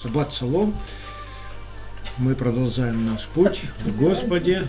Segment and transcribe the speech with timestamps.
[0.00, 0.76] Шаббат шалом.
[2.18, 4.64] Мы продолжаем наш путь в Господе.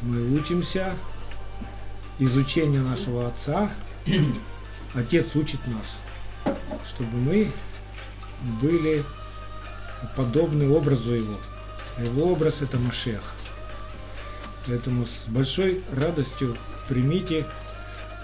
[0.00, 0.94] Мы учимся
[2.18, 3.70] изучению нашего Отца.
[4.94, 6.56] Отец учит нас,
[6.88, 7.52] чтобы мы
[8.62, 9.04] были
[10.16, 11.36] подобны образу Его.
[11.98, 13.20] Его образ это Машех.
[14.66, 16.56] Поэтому с большой радостью
[16.88, 17.44] примите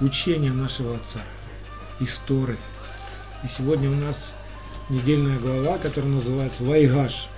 [0.00, 1.20] учение нашего Отца,
[2.00, 2.56] истории.
[3.44, 4.32] И сегодня у нас
[4.88, 7.28] недельная глава, которая называется Вайгаш.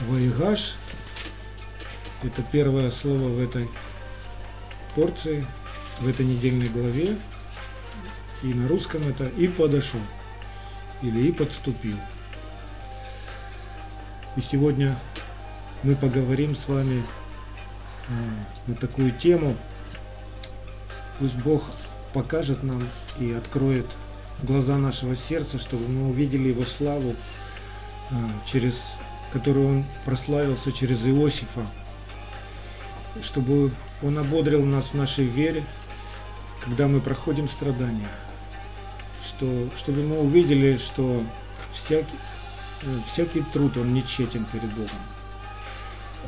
[0.00, 0.74] Вайгаш–
[2.22, 3.68] это первое слово в этой
[4.94, 5.46] порции,
[6.00, 7.16] в этой недельной главе.
[8.42, 10.00] И на русском это «и подошел»
[11.00, 11.96] или «и подступил».
[14.34, 14.98] И сегодня
[15.84, 17.04] мы поговорим с вами
[18.08, 18.12] а,
[18.66, 19.56] на такую тему.
[21.20, 21.62] Пусть Бог
[22.12, 22.88] покажет нам
[23.20, 23.86] и откроет
[24.42, 27.14] глаза нашего сердца, чтобы мы увидели Его славу,
[28.10, 28.14] а,
[28.44, 28.94] через
[29.32, 31.66] которую Он прославился через Иосифа,
[33.22, 33.70] чтобы
[34.02, 35.64] Он ободрил нас в нашей вере,
[36.64, 38.08] когда мы проходим страдания,
[39.24, 41.22] что, чтобы мы увидели, что
[41.72, 42.16] всякий,
[42.82, 44.90] э, всякий труд, он нечетен перед Богом.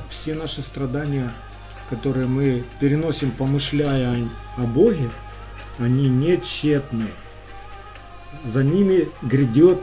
[0.09, 1.33] Все наши страдания,
[1.89, 4.17] которые мы переносим, помышляя
[4.57, 5.11] о Боге,
[5.79, 7.09] они нечетны
[8.45, 9.79] за ними грядет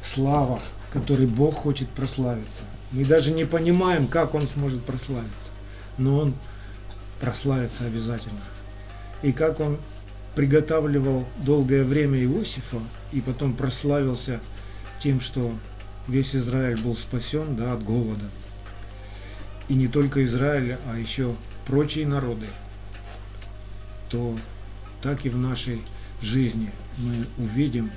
[0.00, 0.60] слава,
[0.92, 2.62] которой Бог хочет прославиться.
[2.92, 5.50] Мы даже не понимаем, как Он сможет прославиться,
[5.98, 6.34] но Он
[7.20, 8.40] прославится обязательно.
[9.22, 9.78] И как Он
[10.34, 12.78] приготавливал долгое время Иосифа
[13.12, 14.40] и потом прославился
[15.00, 15.52] тем, что
[16.08, 18.26] весь Израиль был спасен да, от голода.
[19.68, 21.34] И не только Израиль, а еще
[21.66, 22.46] прочие народы,
[24.10, 24.36] то
[25.00, 25.80] так и в нашей
[26.24, 27.90] жизни мы увидим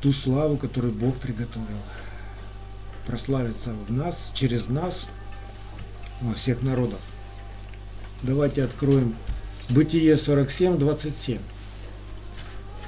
[0.00, 1.66] ту славу, которую Бог приготовил.
[3.06, 5.08] Прославится в нас, через нас,
[6.20, 7.00] во всех народах.
[8.22, 9.14] Давайте откроем
[9.68, 11.38] Бытие 47, 27.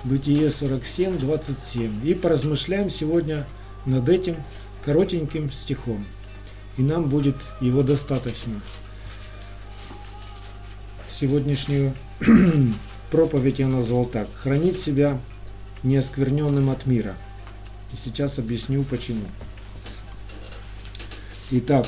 [0.05, 2.09] Бытие 47, 27.
[2.09, 3.47] И поразмышляем сегодня
[3.85, 4.37] над этим
[4.83, 6.07] коротеньким стихом.
[6.79, 8.63] И нам будет его достаточно.
[11.07, 11.93] Сегодняшнюю
[13.11, 14.29] проповедь я назвал так.
[14.35, 15.21] Хранить себя
[15.83, 17.17] неоскверненным от мира.
[17.93, 19.25] И сейчас объясню почему.
[21.51, 21.87] Итак,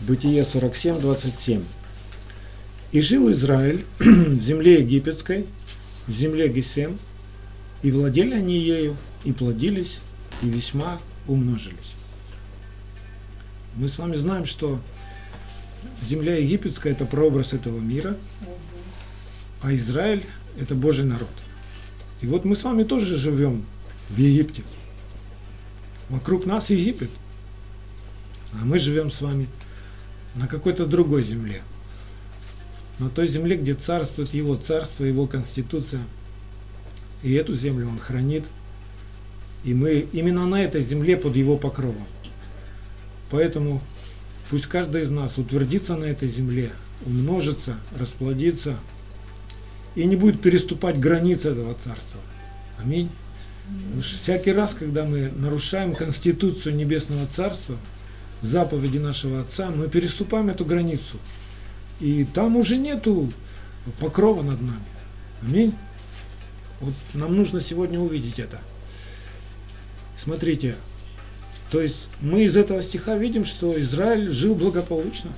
[0.00, 1.62] Бытие 47, 27.
[2.92, 5.46] «И жил Израиль в земле египетской,
[6.06, 6.98] в земле Гесем,
[7.82, 10.00] и владели они ею, и плодились,
[10.42, 10.98] и весьма
[11.28, 11.94] умножились».
[13.76, 14.80] Мы с вами знаем, что
[16.02, 18.16] земля египетская– это прообраз этого мира,
[19.62, 20.24] а Израиль
[20.58, 21.28] это Божий народ.
[22.20, 23.64] И вот мы с вами тоже живем
[24.08, 24.62] в Египте.
[26.08, 27.10] Вокруг нас Египет.
[28.52, 29.48] А мы живем с вами
[30.34, 31.62] на какой-то другой земле.
[32.98, 36.02] На той земле, где царствует его царство, его конституция.
[37.22, 38.44] И эту землю он хранит.
[39.64, 42.06] И мы именно на этой земле под его покровом.
[43.30, 43.80] Поэтому
[44.50, 46.72] пусть каждый из нас утвердится на этой земле,
[47.06, 48.78] умножится, расплодится–
[49.94, 52.20] и не будет переступать границы этого царства.
[52.78, 53.10] Аминь.
[54.00, 57.76] Что всякий раз, когда мы нарушаем Конституцию Небесного Царства,
[58.42, 61.18] заповеди нашего Отца, мы переступаем эту границу.
[62.00, 63.32] И там уже нету
[64.00, 64.80] покрова над нами.
[65.42, 65.74] Аминь.
[66.80, 68.60] Вот нам нужно сегодня увидеть это.
[70.16, 70.74] Смотрите,
[71.70, 75.30] то есть мы из этого стиха видим, что Израиль жил благополучно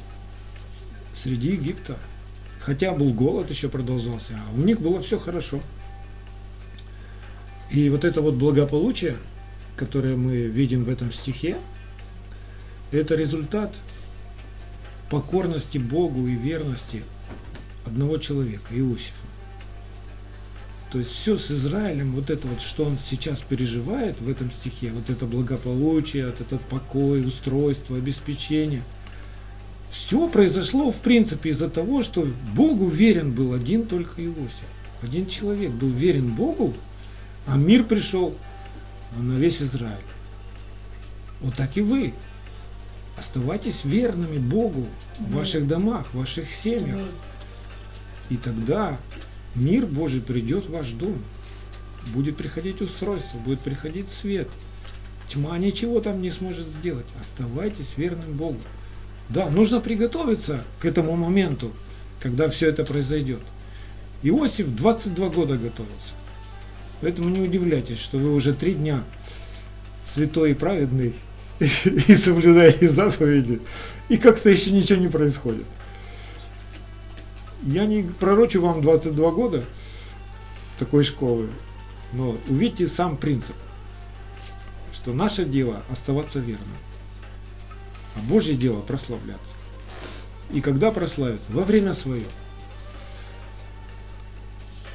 [1.15, 1.99] среди Египта.
[2.65, 5.61] Хотя был голод еще продолжался, а у них было все хорошо.
[7.73, 9.17] И вот это вот благополучие,
[9.77, 11.56] которое мы видим в этом стихе,
[12.93, 13.75] это результат
[15.11, 17.03] покорности Богу и верности
[17.84, 19.27] одного человека, Иосифа.
[20.93, 24.93] То есть все с Израилем, вот это вот, что он сейчас переживает в этом стихе,
[24.93, 28.84] вот это благополучие, вот этот покой, устройство, обеспечение–
[29.92, 34.65] все произошло, в принципе, из-за того, что Богу верен был один только Иосиф.
[35.03, 36.72] Один человек был верен Богу,
[37.47, 38.34] а мир пришел
[39.15, 39.98] на весь Израиль.
[41.42, 42.15] Вот так и вы.
[43.18, 44.86] Оставайтесь верными Богу
[45.18, 47.00] в ваших домах, в ваших семьях.
[48.30, 48.98] И тогда
[49.54, 51.22] мир Божий придет в ваш дом.
[52.15, 54.48] Будет приходить устройство, будет приходить свет.
[55.28, 57.06] Тьма ничего там не сможет сделать.
[57.21, 58.59] Оставайтесь верным Богу.
[59.33, 61.73] Да, нужно приготовиться к этому моменту,
[62.21, 63.41] когда все это произойдет.
[64.23, 66.15] Иосиф 22 года готовился.
[67.01, 69.03] Поэтому не удивляйтесь, что вы уже три дня
[70.05, 71.15] святой и праведный
[71.61, 73.61] и соблюдаете заповеди,
[74.09, 75.65] и как-то еще ничего не происходит.
[77.63, 79.65] Я не пророчу вам 22 года
[80.79, 81.49] такой школы,
[82.13, 83.57] но увидите сам принцип,
[84.93, 86.69] что наше дело оставаться верным,
[88.16, 89.53] а Божье дело прославляться.
[90.53, 91.50] И когда прославиться?
[91.50, 92.24] Во время свое.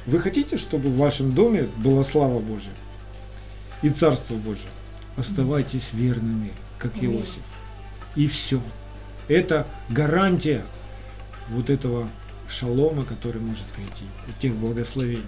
[0.06, 2.70] Вы хотите, чтобы в вашем доме была слава Божья
[3.82, 4.68] и Царство Божье?
[5.16, 7.42] Оставайтесь верными, как Иосиф.
[8.14, 8.62] И все.
[9.26, 10.64] Это гарантия
[11.50, 12.08] вот этого
[12.48, 14.04] шалома, который может прийти,
[14.40, 15.26] тех благословений.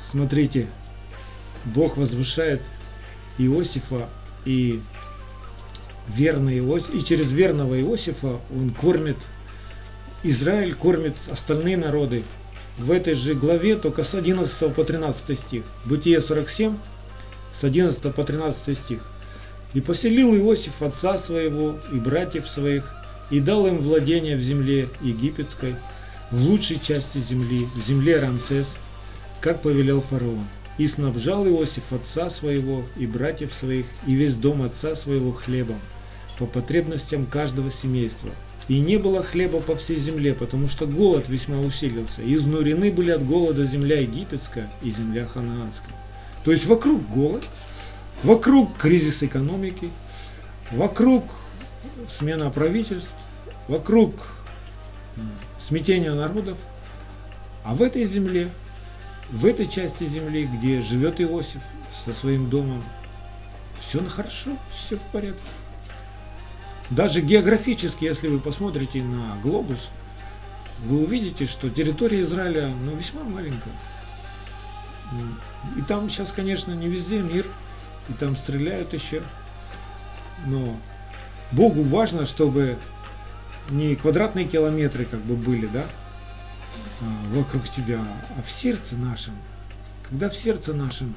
[0.00, 0.66] Смотрите,
[1.64, 2.62] Бог возвышает
[3.38, 4.08] Иосифа
[4.44, 4.80] и
[6.08, 9.16] верный Иосиф, и через верного Иосифа он кормит
[10.22, 12.22] Израиль, кормит остальные народы.
[12.78, 15.62] В этой же главе только с 11 по 13 стих.
[15.84, 16.76] Бытие 47,
[17.52, 19.00] с 11 по 13 стих.
[19.74, 22.92] «И поселил Иосиф отца своего и братьев своих,
[23.30, 25.76] и дал им владение в земле египетской,
[26.30, 28.74] в лучшей части земли, в земле Рамсес,
[29.40, 30.46] как повелел фараон.
[30.78, 35.80] И снабжал Иосиф отца своего и братьев своих, и весь дом отца своего хлебом,
[36.38, 38.30] по потребностям каждого семейства.
[38.68, 42.22] И не было хлеба по всей земле, потому что голод весьма усилился.
[42.22, 45.94] Изнурены были от голода земля египетская и земля ханаанская.
[46.44, 47.44] То есть вокруг голод,
[48.24, 49.90] вокруг кризис экономики,
[50.72, 51.24] вокруг
[52.08, 53.14] смена правительств,
[53.68, 54.14] вокруг
[55.58, 56.58] смятения народов,
[57.64, 58.48] а в этой земле,
[59.30, 61.62] в этой части земли, где живет Иосиф
[62.04, 62.84] со своим домом,
[63.78, 65.40] все хорошо, все в порядке.
[66.90, 69.88] Даже географически, если вы посмотрите на глобус,
[70.84, 73.72] вы увидите, что территория Израиля ну, весьма маленькая.
[75.76, 77.46] И там сейчас, конечно, не везде мир,
[78.08, 79.22] и там стреляют еще.
[80.46, 80.78] Но
[81.50, 82.78] Богу важно, чтобы
[83.70, 85.84] не квадратные километры как бы были, да,
[87.00, 88.00] а, вокруг тебя,
[88.36, 89.34] а в сердце нашем.
[90.08, 91.14] Когда в сердце нашем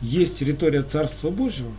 [0.00, 1.72] есть территория Царства Божьего,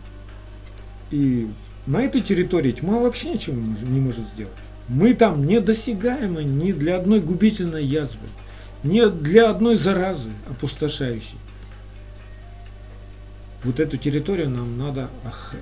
[1.10, 1.50] и
[1.88, 4.52] на этой территории тьма вообще ничего не может сделать.
[4.88, 8.28] Мы там недосягаемы ни для одной губительной язвы,
[8.82, 11.38] ни для одной заразы опустошающей.
[13.64, 15.08] Вот эту территорию нам надо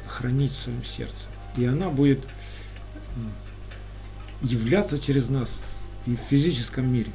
[0.09, 1.29] хранить в своем сердце.
[1.57, 2.27] И она будет
[4.43, 5.61] являться через нас
[6.07, 7.13] и в физическом мире.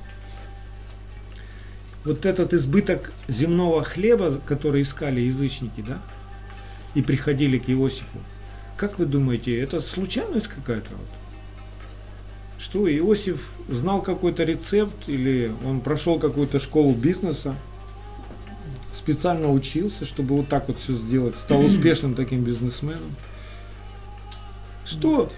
[2.05, 5.99] Вот этот избыток земного хлеба, который искали язычники, да,
[6.95, 8.19] и приходили к Иосифу,
[8.77, 10.89] как вы думаете, это случайность какая-то?
[12.57, 17.55] Что Иосиф знал какой-то рецепт или он прошел какую-то школу бизнеса,
[18.93, 23.15] специально учился, чтобы вот так вот все сделать, стал успешным таким бизнесменом?
[24.85, 25.31] Что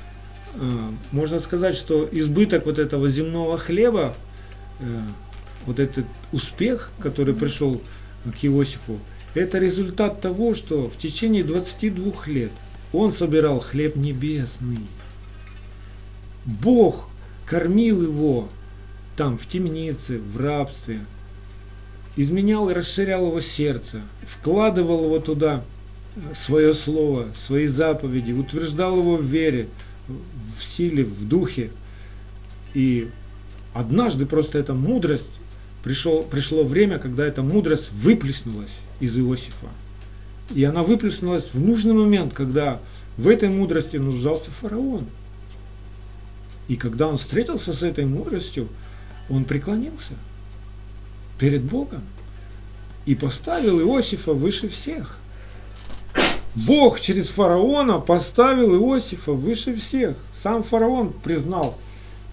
[0.56, 4.15] э, можно сказать, что избыток вот этого земного хлеба,
[4.79, 5.01] э,
[5.65, 7.81] вот этот успех, который пришел
[8.25, 9.00] к Иосифу,
[9.33, 12.51] это результат того, что в течение 22 лет
[12.94, 14.80] он собирал хлеб небесный.
[16.45, 17.10] Бог
[17.45, 18.50] кормил его
[19.18, 21.00] там, в темнице, в рабстве,
[22.16, 25.63] изменял и расширял его сердце, вкладывал его туда
[26.34, 29.67] свое слово, свои заповеди, утверждал его в вере,
[30.56, 31.72] в силе, в духе.
[32.74, 33.10] И
[33.74, 35.39] однажды просто эта мудрость,
[35.84, 39.67] пришел, пришло время, когда эта мудрость выплеснулась из Иосифа.
[40.51, 42.79] И она выплеснулась в нужный момент, когда
[43.17, 45.05] в этой мудрости нуждался фараон.
[46.67, 48.67] И когда он встретился с этой мудростью,
[49.29, 50.13] он преклонился
[51.38, 52.01] перед Богом
[53.05, 55.17] и поставил Иосифа выше всех.
[56.55, 60.15] Бог через фараона поставил Иосифа выше всех.
[60.31, 61.77] Сам фараон признал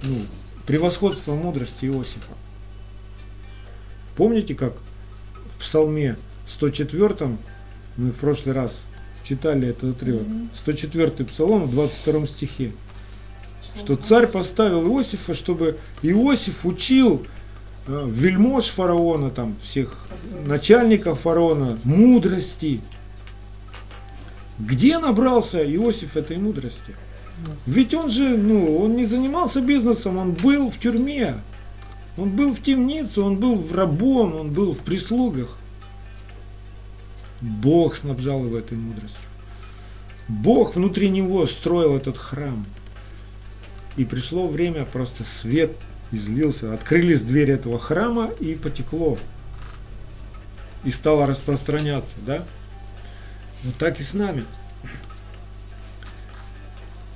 [0.02, 0.18] ну,
[0.66, 2.32] превосходство мудрости Иосифа.
[4.16, 4.74] Помните, как
[5.56, 7.36] в Псалме 104
[8.00, 8.72] мы в прошлый раз
[9.22, 10.26] читали этот отрывок.
[10.54, 12.72] 104 псалом в 22 стихе.
[13.76, 17.26] Что царь поставил Иосифа, чтобы Иосиф учил
[17.86, 20.06] э, вельмож фараона, там, всех
[20.46, 22.80] начальников фараона, мудрости.
[24.58, 26.94] Где набрался Иосиф этой мудрости?
[27.66, 31.36] Ведь он же, ну, он не занимался бизнесом, он был в тюрьме,
[32.16, 35.59] он был в темнице, он был в рабом, он был в прислугах.
[37.40, 39.20] Бог снабжал его этой мудростью.
[40.28, 42.64] Бог внутри него строил этот храм.
[43.96, 45.72] И пришло время, просто свет
[46.12, 49.18] излился, открылись двери этого храма и потекло
[50.84, 52.44] и стало распространяться, да?
[53.64, 54.44] Вот так и с нами.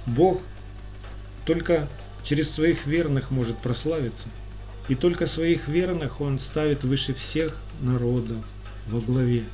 [0.06, 0.42] Бог
[1.46, 1.88] только
[2.22, 4.28] через своих верных может прославиться.
[4.88, 8.36] И только своих верных Он ставит выше всех народов
[8.86, 9.44] во главе.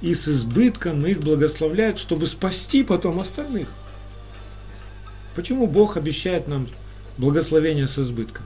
[0.00, 3.68] И с избытком их благословляет, чтобы спасти потом остальных.
[5.34, 6.68] Почему Бог обещает нам
[7.18, 8.44] благословение с избытком?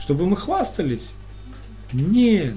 [0.00, 1.10] Чтобы мы хвастались?
[1.92, 2.54] Нет.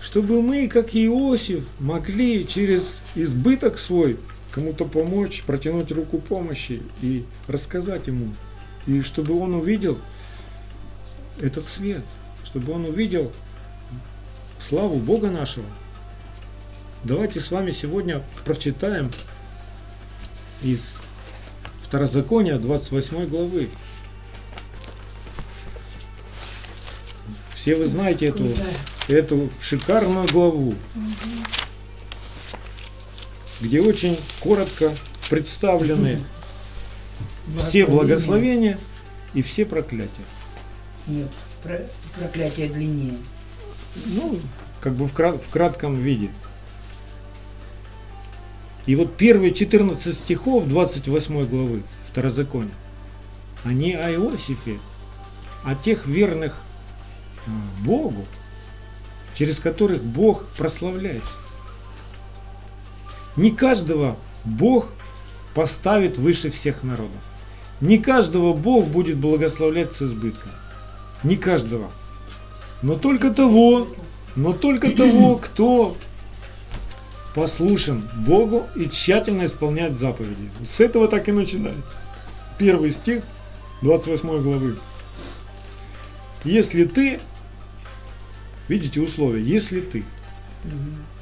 [0.00, 4.16] Чтобы мы, как Иосиф, могли через избыток свой
[4.52, 8.32] кому-то помочь, протянуть руку помощи и рассказать ему.
[8.86, 9.98] И чтобы он увидел
[11.40, 12.02] этот свет,
[12.44, 13.32] чтобы он увидел
[14.58, 15.66] славу Бога нашего.
[17.04, 19.12] Давайте с вами сегодня прочитаем
[20.62, 20.98] из
[21.82, 23.68] Второзакония 28 главы.
[27.54, 28.52] Все вы знаете эту,
[29.06, 30.74] эту шикарную главу,
[33.60, 34.92] где очень коротко
[35.30, 36.18] представлены
[37.56, 38.76] все благословения
[39.34, 40.24] и все проклятия.
[41.06, 41.28] Нет,
[41.62, 41.86] про,
[42.18, 43.18] проклятие длиннее.
[44.06, 44.40] Ну,
[44.80, 46.30] как бы в, крат, в кратком виде.
[48.88, 52.72] И вот первые 14 стихов 28 главы Второзакония,
[53.62, 54.78] они о Иосифе,
[55.62, 56.62] о тех верных
[57.46, 57.50] а,
[57.84, 58.24] Богу,
[59.34, 61.38] через которых Бог прославляется.
[63.36, 64.16] Не каждого
[64.46, 64.88] Бог
[65.52, 67.20] поставит выше всех народов.
[67.82, 70.52] Не каждого Бог будет благословлять с избытком.
[71.22, 71.90] Не каждого.
[72.80, 73.86] Но только того,
[74.34, 75.94] но только того, кто
[77.38, 80.50] послушен Богу и тщательно исполняет заповеди.
[80.64, 81.96] С этого так и начинается.
[82.58, 83.22] Первый стих
[83.82, 84.76] 28 главы.
[86.42, 87.20] Если ты,
[88.66, 90.02] видите условия, если ты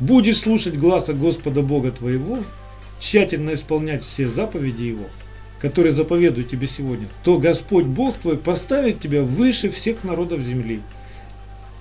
[0.01, 2.39] будешь слушать глаза Господа Бога твоего,
[2.99, 5.05] тщательно исполнять все заповеди Его,
[5.61, 10.81] которые заповедуют тебе сегодня, то Господь Бог твой поставит тебя выше всех народов земли.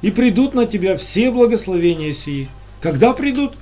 [0.02, 2.50] И придут на тебя все благословения сии.
[2.82, 3.54] Когда придут?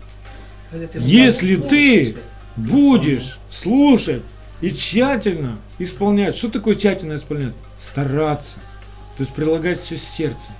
[0.96, 2.16] Если ты
[2.56, 4.24] будешь слушать
[4.62, 6.36] и тщательно исполнять.
[6.36, 7.54] Что такое тщательно исполнять?
[7.78, 8.56] Стараться.
[9.18, 10.52] То есть прилагать все сердце.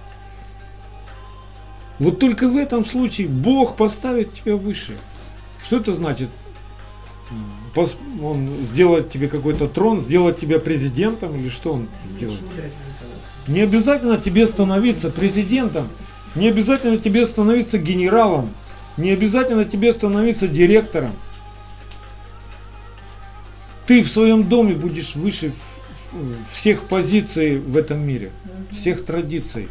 [2.00, 4.96] Вот только в этом случае Бог поставит тебя выше.
[5.64, 6.30] Что это значит?
[8.22, 12.42] Он сделает тебе какой-то трон, сделать тебя президентом или что он сделает?
[13.48, 15.88] Не обязательно тебе становиться президентом,
[16.36, 18.52] не обязательно тебе становиться генералом,
[18.98, 21.14] не обязательно тебе становиться директором.
[23.86, 25.52] Ты в своем доме будешь выше
[26.52, 28.32] всех позиций в этом мире,
[28.72, 29.68] всех традиций.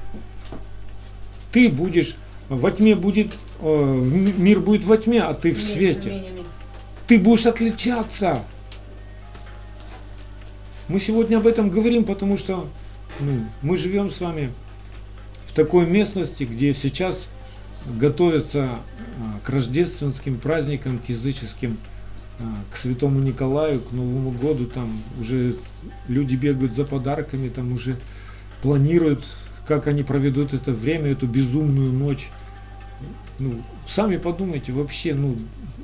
[1.51, 2.17] Ты будешь,
[2.49, 3.95] во тьме будет, э,
[4.37, 6.25] мир будет во тьме, а ты в свете.
[7.07, 8.43] Ты будешь отличаться.
[10.89, 12.69] Мы сегодня об этом говорим, потому что
[13.21, 14.51] ну, мы живем с вами
[15.47, 17.27] в такой местности, где сейчас
[17.87, 18.69] готовятся
[19.19, 21.79] а, к рождественским праздникам, к языческим,
[22.39, 25.57] а, к Святому Николаю, к Новому году, там уже
[26.09, 27.97] люди бегают за подарками, там уже
[28.63, 29.27] планируют,
[29.67, 32.31] как они проведут это время, эту безумную ночь.
[33.39, 35.37] Ну, сами подумайте вообще, ну,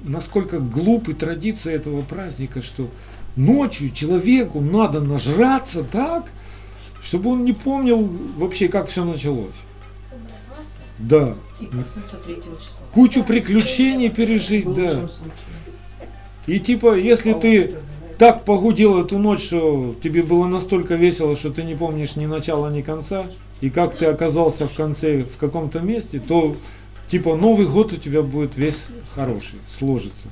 [0.04, 2.88] насколько глупы традиции этого праздника, что
[3.36, 6.30] ночью человеку надо нажраться так,
[7.02, 9.54] чтобы он не помнил вообще, как все началось.
[10.98, 11.34] Да.
[11.60, 12.52] И проснуться 3 числа.
[12.92, 15.08] Кучу приключений пережить, да.
[16.46, 17.74] И типа, если ты
[18.18, 22.68] так погудел эту ночь, что тебе было настолько весело, что ты не помнишь ни начала,
[22.70, 23.26] ни конца,
[23.60, 26.56] и как ты оказался в конце в каком-то месте, то
[27.08, 30.28] типа Новый год у тебя будет весь хороший, сложится.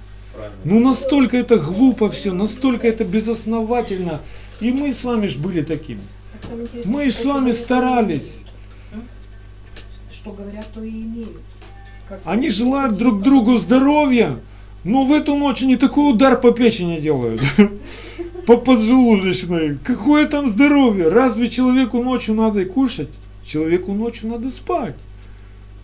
[0.64, 4.20] Ну настолько это глупо все, настолько это безосновательно.
[4.60, 6.00] И мы с вами же были такими.
[6.84, 8.38] Мы с вами старались
[10.26, 11.36] что говорят, то и имеют.
[12.08, 14.38] Как Они желают друг другу здоровья,
[14.84, 17.42] но в эту ночь они такой удар по печени делают.
[18.46, 19.76] По поджелудочной.
[19.82, 21.08] Какое там здоровье?
[21.08, 23.08] Разве человеку ночью надо кушать?
[23.44, 24.94] Человеку ночью надо спать.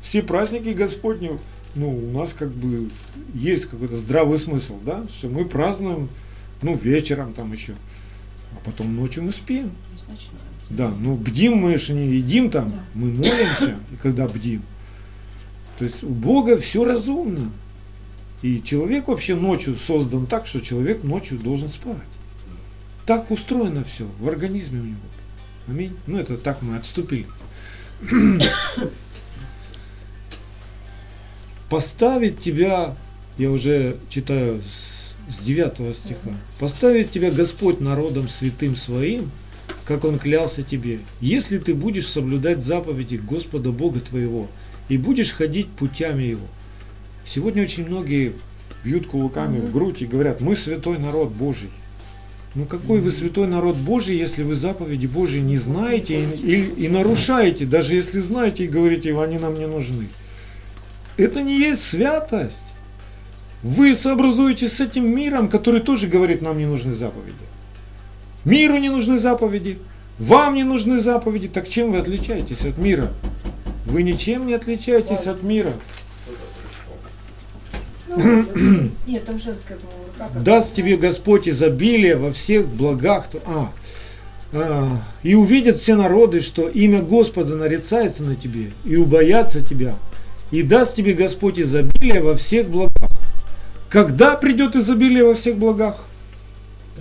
[0.00, 1.40] Все праздники Господни,
[1.74, 2.88] ну, у нас как бы
[3.34, 6.08] есть какой-то здравый смысл, да, что мы празднуем,
[6.62, 7.72] ну, вечером там еще,
[8.52, 9.72] а потом ночью мы спим.
[10.06, 10.30] Значит,
[10.72, 12.82] Да, ну бдим мы же не едим там, Да.
[12.94, 14.62] мы молимся, и когда бдим.
[15.78, 17.50] То есть у Бога все разумно.
[18.40, 21.96] И человек вообще ночью создан так, что человек ночью должен спать.
[23.06, 24.98] Так устроено все в организме у него.
[25.68, 25.96] Аминь.
[26.06, 27.26] Ну это так мы отступили.
[31.72, 32.96] поставить тебя,
[33.38, 39.30] я уже читаю с, с 9 стиха, поставить тебя Господь народом святым своим,
[39.84, 44.48] как Он клялся тебе, если ты будешь соблюдать заповеди Господа Бога твоего
[44.88, 46.46] и будешь ходить путями Его.
[47.24, 48.32] Сегодня очень многие
[48.84, 51.70] бьют кулаками в грудь и говорят, мы святой народ Божий.
[52.54, 56.88] Ну какой вы святой народ Божий, если вы заповеди Божьи не знаете и, и, и
[56.88, 60.08] нарушаете, даже если знаете и говорите, они нам не нужны.
[61.16, 62.58] Это не есть святость.
[63.62, 67.36] Вы сообразуетесь с этим миром, который тоже говорит, нам не нужны заповеди.
[68.44, 69.78] Миру не нужны заповеди,
[70.18, 71.48] вам не нужны заповеди.
[71.48, 73.12] Так чем вы отличаетесь от мира?
[73.86, 75.72] Вы ничем не отличаетесь от мира.
[78.08, 78.18] Ну,
[79.06, 79.78] Нет, там женская,
[80.18, 83.28] как- Даст тебе Господь изобилие во всех благах.
[83.28, 83.72] то- А,
[84.52, 89.96] а, и увидят все народы, что имя Господа нарицается на тебе, и убоятся тебя.
[90.50, 92.92] И даст тебе Господь изобилие во всех благах.
[93.88, 96.04] Когда придет изобилие во всех благах?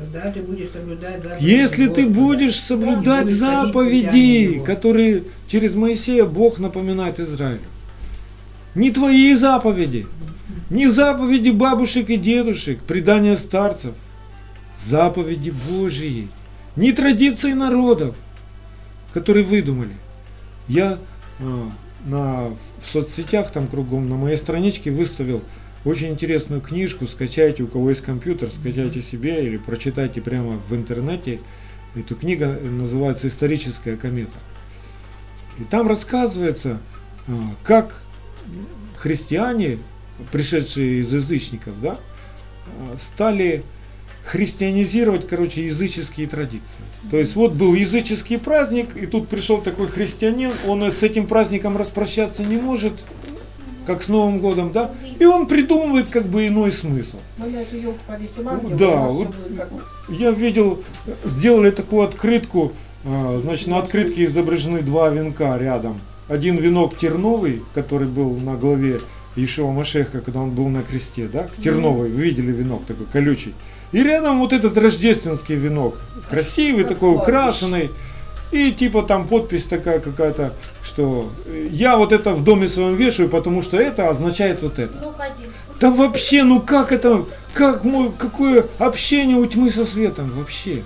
[0.02, 2.20] Тогда ты будешь соблюдать заповеди Если ты Господа.
[2.20, 7.60] будешь соблюдать будешь заповеди, которые через Моисея Бог напоминает Израилю.
[8.74, 10.08] Не твои заповеди,
[10.72, 13.94] не заповеди бабушек и дедушек, предания старцев,
[14.80, 16.30] заповеди Божьи,
[16.76, 18.16] не традиции народов,
[19.14, 19.94] которые выдумали.
[20.68, 20.98] Я
[21.40, 21.70] а,
[22.06, 22.46] на,
[22.82, 25.44] в соцсетях там кругом на моей страничке выставил
[25.84, 31.40] очень интересную книжку, скачайте, у кого есть компьютер, скачайте себе или прочитайте прямо в интернете.
[31.96, 34.38] Эту книга называется «Историческая комета».
[35.60, 36.80] И там рассказывается,
[37.28, 37.32] а,
[37.64, 38.02] как
[38.96, 39.80] христиане,
[40.32, 41.98] пришедшие из язычников, да,
[42.68, 43.64] а, стали
[44.24, 46.82] христианизировать, короче, языческие традиции.
[47.10, 51.76] То есть вот был языческий праздник, и тут пришел такой христианин, он с этим праздником
[51.76, 52.94] распрощаться не может,
[53.94, 57.18] как с Новым годом, да, и он придумывает как бы иной смысл.
[57.38, 58.00] Ну, я эту елку
[58.68, 59.70] где да, вот как-
[60.10, 60.82] Я видел,
[61.26, 62.72] сделали такую открытку,
[63.06, 66.00] а, значит, на открытке изображены два венка рядом.
[66.28, 69.02] Один венок терновый, который был на голове
[69.36, 73.54] Ишева Машеха, когда он был на кресте, да, терновый, вы видели венок такой колючий.
[73.92, 75.96] И рядом вот этот рождественский венок,
[76.30, 77.22] красивый Как такой, славишь.
[77.24, 77.90] украшенный.
[78.52, 83.30] И типа там подпись такая какая-то, что э, я вот это в доме своем вешаю,
[83.30, 84.94] потому что это означает вот это.
[85.02, 85.14] Ну.
[85.80, 90.84] Да вообще, ну как это, как мой, какое общение у тьмы со светом вообще?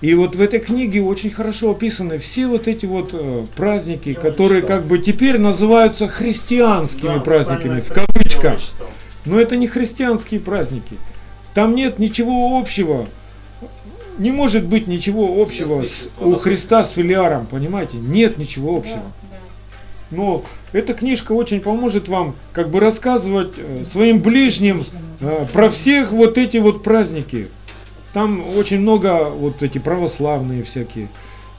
[0.00, 4.14] И вот в этой книге очень хорошо описаны все вот эти вот э, праздники, Я
[4.14, 8.60] которые как бы теперь называются христианскими Да, праздниками, в кавычках.
[9.24, 10.96] Но это не христианские праздники.
[11.52, 13.08] Там нет ничего общего.
[14.18, 16.34] Не может быть ничего общего с- у.
[16.36, 17.96] Христа с филиаром, понимаете?
[17.98, 19.02] Нет ничего общего.
[20.10, 24.84] Но эта книжка очень поможет вам как бы рассказывать э, своим ближним
[25.20, 27.48] э, про всех вот эти вот праздники.
[28.14, 31.08] Там очень много вот эти православные всякие,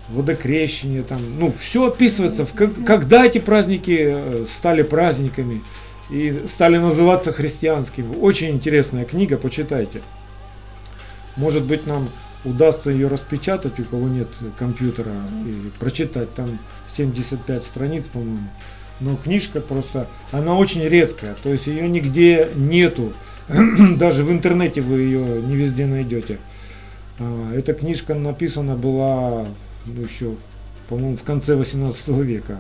[0.10, 5.62] водокрещение там, ну все описывается, в как- когда эти праздники э, стали праздниками
[6.10, 8.16] и стали называться христианскими.
[8.20, 10.02] Очень интересная книга, почитайте.
[11.38, 12.10] Может быть нам
[12.44, 15.12] удастся ее распечатать, у кого нет компьютера,
[15.46, 16.34] и прочитать.
[16.34, 16.60] Там
[16.96, 18.50] 75 страниц, по-моему.
[19.00, 23.14] Но книжка просто, она очень редкая, то есть ее нигде нету.
[23.98, 26.38] Даже в интернете вы ее не везде найдете.
[27.18, 29.46] А, Эта книжка написана была
[29.86, 30.36] ну, еще,
[30.90, 32.60] по-моему, в конце 18 века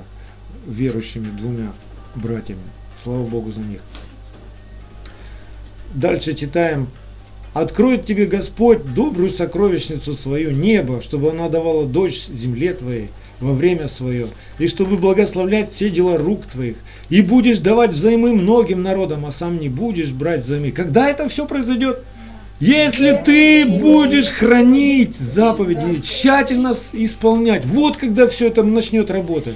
[0.65, 1.71] верующими двумя
[2.15, 2.61] братьями.
[2.95, 3.81] Слава Богу за них.
[5.93, 6.87] Дальше читаем.
[7.53, 13.09] Откроет тебе Господь добрую сокровищницу свою, небо, чтобы она давала дождь земле твоей
[13.39, 14.27] во время свое,
[14.59, 16.75] и чтобы благословлять все дела рук твоих,
[17.09, 20.71] и будешь давать взаймы многим народам, а сам не будешь брать взаймы.
[20.71, 22.03] Когда это все произойдет?
[22.59, 29.55] Если ты будешь хранить заповеди, тщательно исполнять, вот когда все это начнет работать.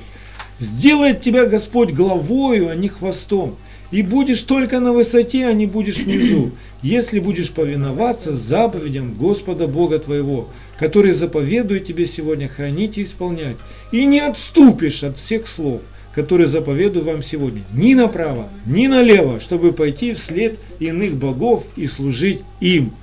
[0.57, 3.57] Сделает тебя Господь главою, а не хвостом.
[3.93, 6.49] И будешь только на высоте, а не будешь внизу,
[6.81, 13.55] если будешь повиноваться заповедям Господа Бога твоего, который заповедует тебе сегодня хранить и исполнять.
[13.91, 15.83] И не отступишь от всех слов,
[16.15, 22.41] которые заповедую вам сегодня, ни направо, ни налево, чтобы пойти вслед иных богов и служить
[22.61, 22.93] им.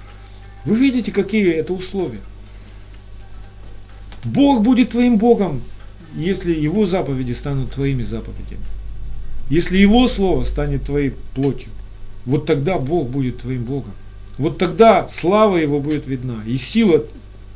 [0.65, 2.19] Вы видите, какие это условия?
[4.25, 5.63] Бог будет твоим Богом,
[6.17, 8.65] если Его заповеди станут твоими заповедями.
[9.51, 11.71] Если Его Слово станет твоей плотью,
[12.25, 13.93] вот тогда Бог будет твоим Богом.
[14.39, 17.05] Вот тогда слава Его будет видна, и сила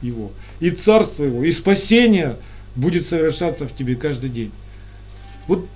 [0.02, 2.36] Его, и царство Его, и спасение
[2.74, 4.50] будет совершаться в тебе каждый день.
[5.46, 5.66] Вот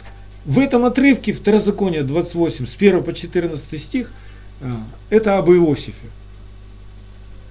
[0.45, 4.13] в этом отрывке Второзакония 28, с 1 по 14 стих,
[4.61, 6.09] а, это об Иосифе.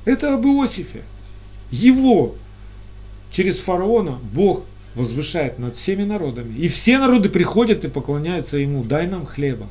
[0.03, 1.03] Это об Иосифе.
[1.71, 2.35] Его
[3.31, 4.63] через фараона Бог
[4.97, 6.57] возвышает над всеми народами.
[6.57, 8.83] И все народы приходят и поклоняются ему.
[8.83, 9.69] Дай нам хлеба.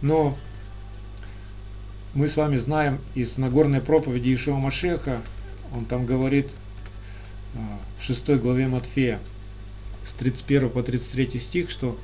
[0.00, 0.36] Но
[2.14, 5.20] мы с вами знаем из Нагорной проповеди Ишуа Машеха,
[5.74, 6.48] он там говорит
[7.54, 7.58] а,
[7.98, 9.20] в 6 главе Матфея,
[10.04, 11.98] с 31 по 33 стих, что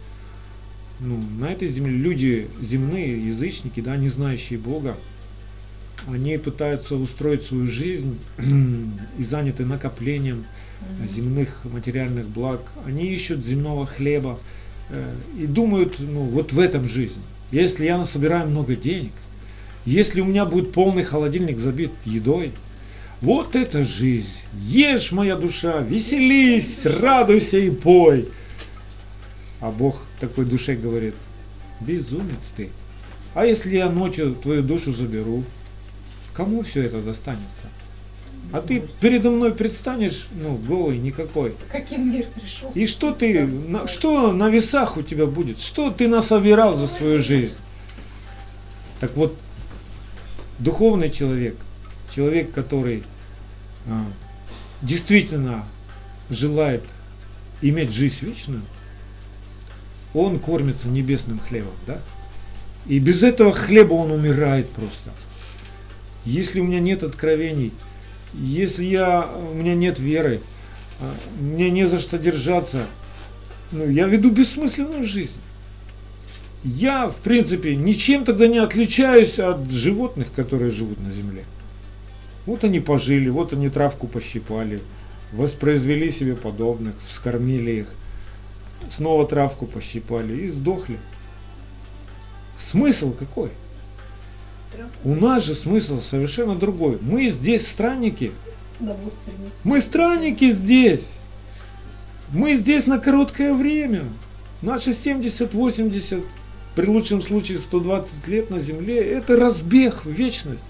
[1.00, 4.96] ну, на этой земле люди земные, язычники, да, не знающие Бога,
[6.06, 8.18] они пытаются устроить свою жизнь
[9.18, 10.44] и заняты накоплением
[11.04, 12.60] земных материальных благ.
[12.86, 14.38] Они ищут земного хлеба
[14.90, 17.20] э, и думают, ну, вот в этом жизнь.
[17.50, 19.12] Если я насобираю много денег,
[19.84, 22.52] если у меня будет полный холодильник забит едой,
[23.20, 24.28] вот это жизнь.
[24.60, 28.28] Ешь, моя душа, веселись, радуйся и пой.
[29.60, 31.14] А Бог такой душе говорит,
[31.80, 32.68] безумец ты.
[33.34, 35.44] А если я ночью твою душу заберу,
[36.36, 37.66] кому все это достанется?
[38.52, 41.54] А ты передо мной предстанешь, ну, голый никакой.
[41.70, 42.70] Каким мир пришел?
[42.74, 45.58] И что ты, на, что на весах у тебя будет?
[45.58, 47.56] Что ты насобирал за свою жизнь?
[49.00, 49.36] Так вот,
[50.60, 51.56] духовный человек,
[52.14, 53.02] человек, который
[53.86, 54.04] а,
[54.80, 55.64] действительно
[56.30, 56.84] желает
[57.62, 58.62] иметь жизнь вечную,
[60.14, 61.98] он кормится небесным хлебом, да?
[62.86, 65.10] И без этого хлеба он умирает просто.
[66.26, 67.72] Если у меня нет откровений,
[68.34, 70.42] если я, у меня нет веры,
[71.00, 72.86] а, мне не за что держаться,
[73.72, 75.40] ну, я веду бессмысленную жизнь.
[76.64, 81.44] Я, в принципе, ничем тогда не отличаюсь от животных, которые живут на земле.
[82.44, 84.80] Вот они пожили, вот они травку пощипали,
[85.32, 87.86] воспроизвели себе подобных, вскормили их,
[88.90, 90.98] снова травку пощипали и сдохли.
[92.56, 93.50] Смысл какой?
[95.04, 96.98] У нас же смысл совершенно другой.
[97.00, 98.32] Мы здесь странники.
[99.64, 101.08] Мы странники здесь.
[102.32, 104.04] Мы здесь на короткое время.
[104.62, 106.24] Наши 70-80,
[106.74, 110.64] при лучшем случае 120 лет на земле, это разбег в вечность.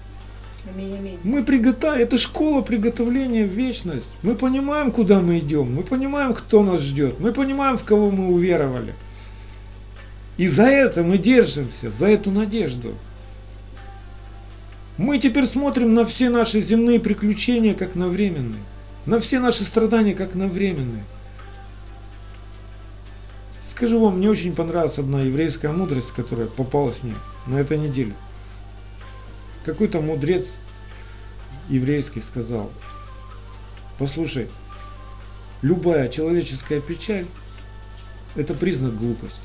[1.23, 4.05] Мы приготовим, это школа приготовления в вечность.
[4.21, 8.33] Мы понимаем, куда мы идем, мы понимаем, кто нас ждет, мы понимаем, в кого мы
[8.33, 8.93] уверовали.
[10.37, 12.93] И за это мы держимся, за эту надежду.
[14.97, 18.63] Мы теперь смотрим на все наши земные приключения как на временные,
[19.05, 21.03] на все наши страдания как на временные.
[23.63, 27.13] Скажу вам, мне очень понравилась одна еврейская мудрость, которая попалась мне
[27.45, 28.13] на этой неделе.
[29.65, 30.47] Какой-то мудрец
[31.69, 32.71] еврейский сказал,
[33.99, 34.47] послушай,
[35.61, 37.27] любая человеческая печаль–
[38.35, 39.37] это признак глупости.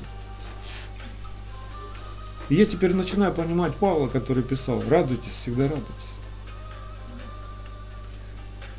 [2.53, 6.11] И я теперь начинаю понимать Павла, который писал, радуйтесь, всегда радуйтесь.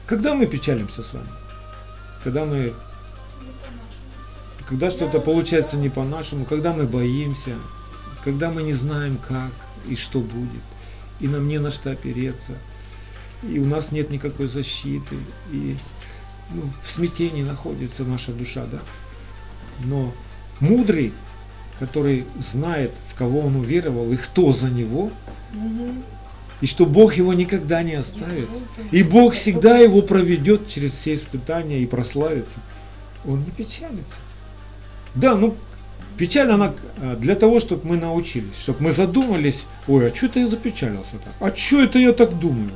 [0.07, 1.27] Когда мы печалимся с вами?
[2.23, 2.73] Когда мы
[4.69, 7.57] когда что-то получается не по-нашему, когда мы боимся,
[8.23, 9.51] когда мы не знаем как
[9.89, 10.63] и что будет,
[11.19, 12.53] и нам не на что опереться,
[13.43, 15.17] и у нас нет никакой защиты,
[15.51, 15.77] и
[16.53, 18.79] ну, в смятении находится наша душа, да.
[19.81, 20.15] Но
[20.61, 21.13] мудрый
[21.79, 25.11] который знает, в кого он уверовал и кто за него,
[26.61, 28.49] и что Бог его никогда не оставит.
[28.91, 32.59] И Бог всегда его проведет через все испытания и прославится.
[33.25, 34.21] Он не печалится.
[35.15, 35.55] Да, ну,
[36.17, 40.41] печаль, она а, для того, чтобы мы научились, чтобы мы задумались, ой, а что это
[40.41, 41.35] я запечалился так?
[41.39, 42.73] А что это я так думаю?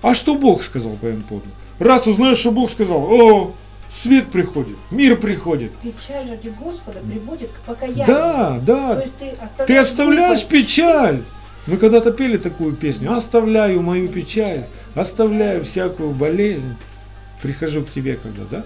[0.00, 1.48] А что Бог сказал по этому поводу?
[1.78, 3.54] Раз узнаешь, что Бог сказал, о,
[3.90, 5.72] свет приходит, мир приходит.
[5.82, 8.06] Печаль ради Господа приводит к покаянию.
[8.06, 8.94] Да, да.
[8.94, 11.22] То есть ты оставляешь, ты оставляешь печаль.
[11.66, 13.12] Мы когда-то пели такую песню.
[13.12, 16.76] Оставляю мою печаль, оставляю всякую болезнь.
[17.42, 18.64] Прихожу к тебе когда, да?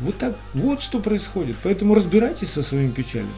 [0.00, 1.56] Вот так, вот что происходит.
[1.62, 3.30] Поэтому разбирайтесь со своими печалями.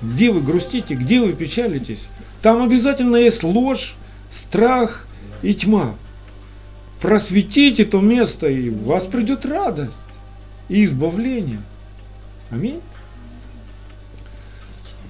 [0.00, 2.06] Где вы грустите, где вы печалитесь.
[2.40, 3.96] Там обязательно есть ложь,
[4.30, 5.06] страх
[5.42, 5.94] и тьма.
[7.00, 9.92] Просветите то место, и у вас придет радость
[10.68, 11.62] и избавление.
[12.50, 12.80] Аминь.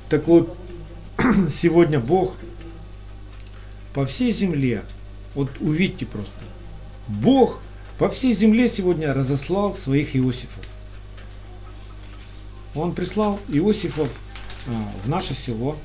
[0.09, 0.57] Так вот,
[1.51, 2.37] сегодня Бог
[3.95, 4.85] по всей земле,
[5.35, 6.45] вот увидьте просто,
[7.09, 7.61] Бог
[7.99, 10.65] по всей земле сегодня разослал своих Иосифов.
[12.75, 14.11] Он прислал Иосифов
[14.67, 15.77] а, в наше село,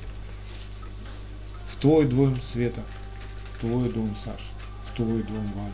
[1.66, 2.82] в твой дом Света,
[3.54, 4.50] в твой дом Саш,
[4.86, 5.72] в твой дом Валь,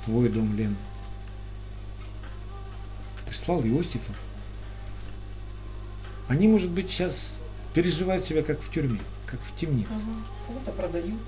[0.00, 0.74] в твой дом Лен.
[3.28, 4.16] Прислал Иосифов
[6.28, 7.36] Они, может быть, сейчас
[7.74, 9.90] переживают себя как в тюрьме, как в темнице.
[9.90, 10.26] Ага.
[10.46, 11.20] Кого-то продают.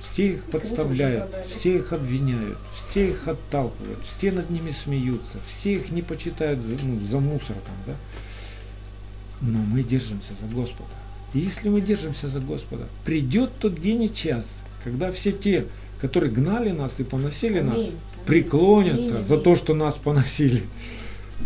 [0.00, 5.90] Все их подставляют, все их обвиняют, все их отталкивают, все над ними смеются, все их
[5.90, 7.94] не почитают за, ну, за мусор там, да?
[9.40, 10.90] Но мы держимся за Господа.
[11.32, 15.66] И если мы держимся за Господа, придет тот день и час, когда все те,
[16.00, 17.96] которые гнали нас и поносили нас, Аминь.
[18.26, 20.62] Преклонятся Аминь, за то, что нас поносили.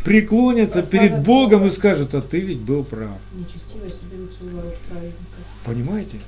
[0.04, 3.18] Преклонятся перед Богом и скажут, а ты ведь был прав.
[5.64, 6.18] Понимаете?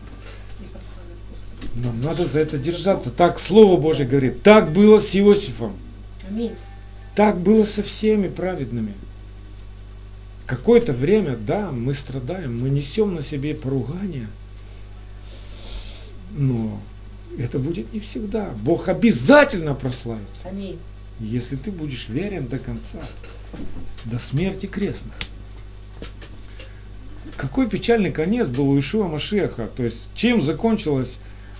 [1.75, 3.11] Нам надо за это держаться.
[3.11, 4.43] Так Слово Божье говорит.
[4.43, 5.77] Так было с Иосифом.
[6.29, 6.53] Аминь.
[7.15, 8.95] Так было со всеми праведными.
[10.47, 14.27] Какое-то время, да, мы страдаем, мы несем на себе поругание.
[16.33, 16.81] Но
[17.39, 18.51] это будет не всегда.
[18.63, 20.79] Бог обязательно прославится, Аминь.
[21.21, 23.01] если ты будешь верен до конца,
[24.05, 25.15] до смерти крестных.
[27.37, 31.17] Какой печальный конец был у Ишуа Машеха, то есть чем закончилось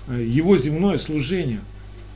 [0.07, 1.61] э, его земное служение.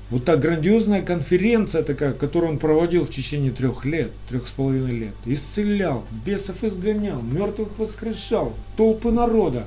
[0.09, 4.93] Вот та грандиозная конференция такая, которую он проводил в течение трех лет, трех с половиной
[4.93, 5.13] лет.
[5.25, 9.65] Исцелял, бесов изгонял, мертвых воскрешал, толпы народа,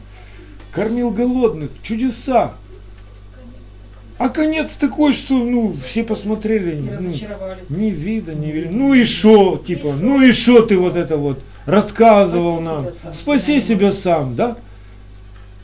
[0.73, 2.55] кормил голодных, чудеса.
[4.21, 7.15] А конец такой, что ну, все посмотрели, И ну,
[7.71, 8.69] ни вида, ни вида.
[8.71, 12.83] Ну и шо, типа, ну и шо ты вот это вот рассказывал Спаси нам.
[12.83, 13.13] себя сам.
[13.15, 14.59] Спаси себя сам, да?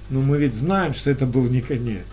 [0.09, 2.07] Но мы ведь знаем, что это был не конец.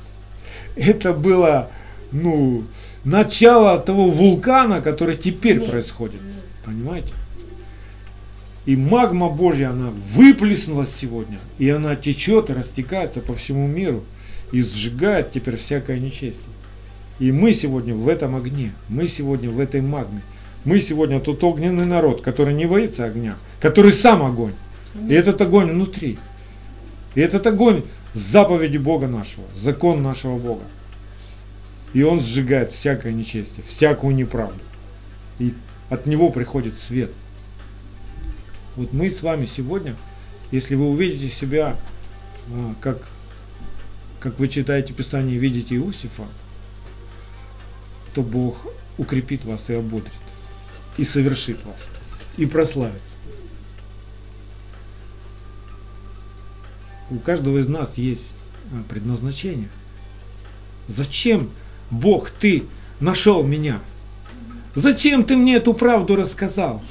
[0.76, 1.70] Это было,
[2.12, 2.66] ну,
[3.06, 5.70] начало того вулкана, который теперь Аминь.
[5.70, 6.20] происходит.
[6.20, 6.42] Аминь.
[6.66, 7.14] Понимаете?
[8.66, 14.04] И магма Божья, она выплеснулась сегодня, и она течет и растекается по всему миру,
[14.54, 16.46] и сжигает теперь всякое нечестие.
[17.20, 20.22] И мы сегодня в этом огне, мы сегодня в этой магме,
[20.64, 24.54] мы сегодня тот огненный народ, который не боится огня, который сам огонь.
[25.10, 26.20] И этот огонь внутри.
[27.16, 30.64] И этот огонь заповеди Бога нашего, закон нашего Бога.
[31.94, 34.60] И он сжигает всякое нечестие, всякую неправду.
[35.40, 35.54] И
[35.90, 37.12] от него приходит свет.
[38.76, 39.96] Вот мы с вами сегодня,
[40.52, 41.76] если вы увидите себя,
[42.52, 43.08] а, как,
[44.24, 46.24] как вы читаете Писание видите Иосифа,
[48.14, 48.66] то Бог
[48.98, 50.14] укрепит вас и ободрит,
[50.98, 51.88] и совершит вас,
[52.38, 53.18] и прославится.
[57.10, 58.34] У каждого из нас есть
[58.72, 59.68] а, предназначение.
[60.88, 61.50] Зачем,
[61.92, 62.64] Бог, ты
[63.02, 63.82] нашел меня?
[64.74, 66.82] Зачем ты мне эту правду рассказал?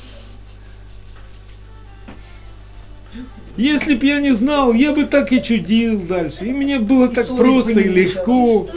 [3.62, 6.44] Если б я не знал, я бы так и чудил дальше.
[6.46, 8.68] И мне было И так просто и легко.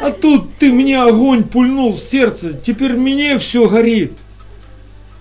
[0.00, 4.12] А тут ты мне огонь пульнул в сердце, теперь мне все горит.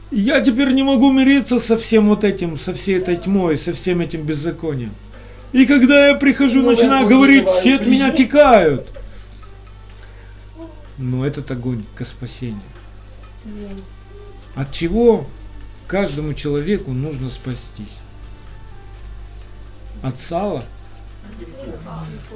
[0.10, 4.00] Я теперь не могу мириться со всем вот этим, со всей этой тьмой, со всем
[4.00, 4.92] этим беззаконием.
[5.52, 8.88] И когда я прихожу, Новый начинаю говорить, все от меня текают.
[10.98, 12.62] Но этот огонь ко спасению.
[14.56, 15.26] От чего
[15.88, 18.05] каждому человеку нужно спастись?
[20.06, 20.64] От сала?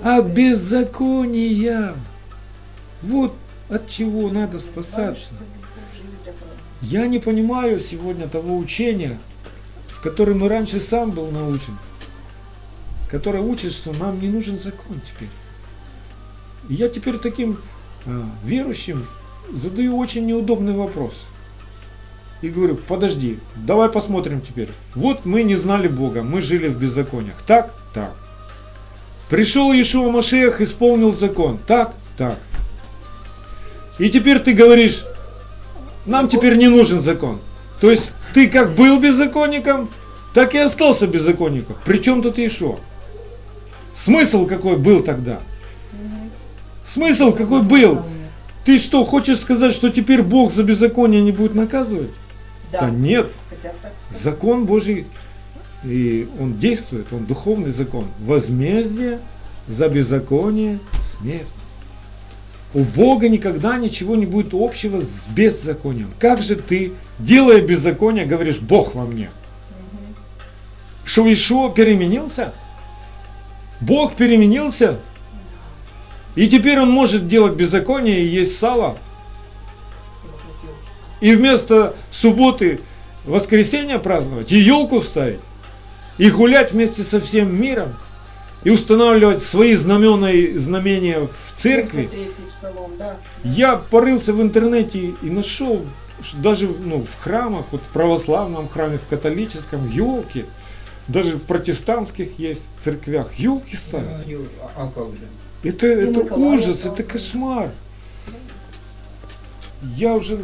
[0.02, 1.94] От беззакония.
[3.04, 3.36] Вот
[3.70, 5.36] от чего надо спасаться.
[6.82, 9.20] Я не понимаю сегодня того учения,
[9.88, 11.78] в котором и раньше сам был научен,
[13.08, 15.30] которое учит, что нам не нужен закон теперь.
[16.70, 17.60] И я теперь таким
[18.08, 19.06] а, верующим
[19.54, 21.26] задаю очень неудобный вопрос.
[22.42, 24.70] И говорю, подожди, давай посмотрим теперь.
[24.96, 27.36] Вот мы не знали Бога, мы жили в беззакониях.
[27.46, 27.74] Так?
[27.94, 28.14] Так.
[29.30, 31.60] Пришел Иешуа Машех, исполнил закон.
[31.68, 31.94] Так?
[32.18, 32.40] Так.
[33.98, 35.04] И теперь ты говоришь,
[36.06, 37.40] нам теперь не нужен закон.
[37.82, 39.90] То есть ты как был беззаконником,
[40.34, 41.76] так и остался беззаконником.
[41.86, 42.78] Причем тут Иешуа?
[43.96, 45.40] Смысл какой был тогда?
[46.86, 48.04] Смысл какой был?
[48.64, 52.12] Ты что, хочешь сказать, что теперь Бог за беззаконие не будет наказывать?
[52.72, 52.82] Да.
[52.82, 53.28] Да нет,
[54.10, 55.08] закон Божий,
[55.84, 58.08] и он действует, он духовный закон.
[58.20, 59.20] Возмездие
[59.68, 61.48] за беззаконие– смерть.
[62.74, 66.12] У Бога никогда ничего не будет общего с беззаконием.
[66.20, 69.32] Как же ты, делая беззаконие, говоришь, Бог во мне?
[71.04, 72.54] Что Ишуа переменился?
[73.82, 75.00] Бог переменился?
[76.36, 78.98] И теперь он может делать беззаконие и есть сало?
[81.22, 82.80] И вместо субботы
[83.26, 85.40] воскресенье праздновать, и елку ставить,
[86.18, 87.94] и гулять вместе со всем миром,
[88.64, 92.10] и устанавливать свои знамена и знамения в церкви.
[92.12, 93.18] 73-й псалом, да.
[93.44, 95.86] Я порылся в интернете и нашел,
[96.36, 100.46] даже ну, в храмах, вот в православном храме, в католическом, елки.
[101.08, 103.34] Даже в протестантских есть церквях.
[103.36, 104.26] Елки ставят.
[104.76, 105.28] А, а как же?
[105.64, 107.72] Это, И это ужас, это кошмар.
[109.82, 110.40] Я уже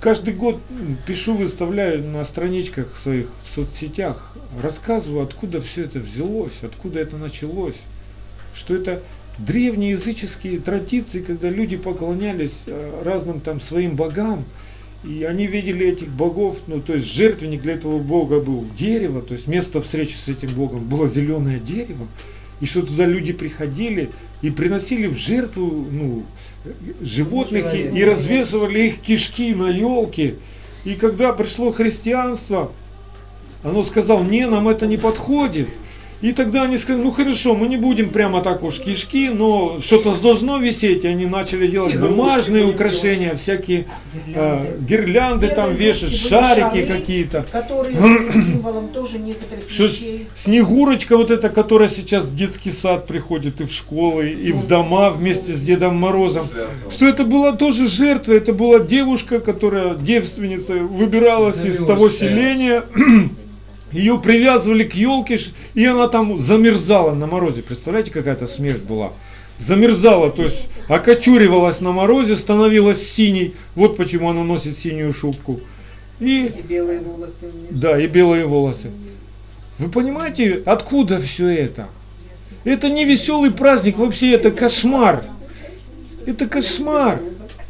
[0.00, 0.60] каждый год
[1.06, 7.76] пишу, выставляю на страничках своих в соцсетях, рассказываю, откуда все это взялось, откуда это началось,
[8.54, 9.02] что это
[9.38, 14.44] древние языческие традиции, когда люди поклонялись э, разным там своим богам,
[15.04, 19.34] и они видели этих богов, ну то есть жертвенник для этого бога был дерево, то
[19.34, 22.08] есть место встречи с этим богом было зеленое дерево,
[22.60, 26.24] и что туда люди приходили и приносили в жертву ну,
[27.00, 30.36] животных и, и развешивали их кишки на елке.
[30.84, 32.70] И когда пришло христианство,
[33.62, 35.68] оно сказало, не, нам это не подходит.
[36.22, 40.14] И тогда они сказали, ну хорошо, мы не будем прямо так уж кишки, но что-то
[40.22, 41.04] должно висеть.
[41.04, 43.86] И они начали делать бумажные украшения, всякие
[44.26, 44.34] Гирлянды.
[44.34, 47.44] э, гирлянды там вешать, шарики какие-то.
[47.52, 49.88] Которые были символом тоже некоторых Что.
[50.34, 55.10] Снегурочка вот эта, которая сейчас в детский сад приходит и в школы, и в дома
[55.10, 56.48] вместе с Дедом Морозом.
[56.90, 62.84] Что это была тоже жертва, это была девушка, которая девственница выбиралась из того селения.
[63.96, 65.38] Ее привязывали к елке,
[65.72, 67.62] и она там замерзала на морозе.
[67.62, 69.14] Представляете, какая-то смерть была?
[69.58, 73.54] Замерзала, то есть окочуривалась на морозе, становилась синей.
[73.74, 75.60] Вот почему она носит синюю шубку.
[76.20, 78.90] И И белые волосы да, и белые волосы.
[79.78, 81.88] Вы понимаете, откуда все это?
[82.64, 85.24] Это не веселый праздник, вообще это кошмар.
[86.26, 87.18] Это кошмар.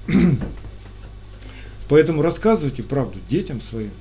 [1.89, 3.93] Поэтому рассказывайте правду детям своим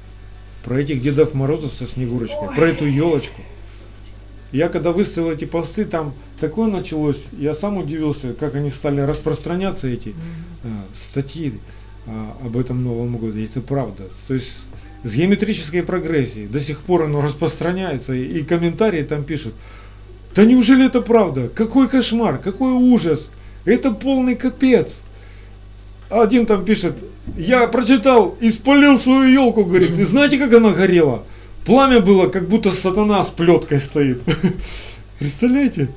[0.65, 3.41] про этих Дедов Морозов со Снегурочкой, про эту елочку.
[4.51, 9.88] Я когда выставил эти посты, там такое началось, я сам удивился, как они стали распространяться,
[9.88, 10.10] эти
[10.63, 11.54] э, статьи
[12.08, 13.41] э, об этом Новом годе.
[13.41, 14.06] И Это правда.
[14.28, 14.63] То есть
[15.04, 19.54] с геометрической прогрессией до сих пор оно распространяется, и, и комментарии там пишут,
[20.34, 21.47] да неужели это правда?
[21.47, 23.30] Какой кошмар, какой ужас,
[23.65, 25.01] это полный капец.
[26.10, 26.95] Один там пишет,
[27.38, 31.23] я прочитал и спалил свою елку, говорит, и знаете, как она горела?
[31.65, 34.21] Пламя было, как будто сатана с плеткой стоит.
[35.19, 35.89] Представляете,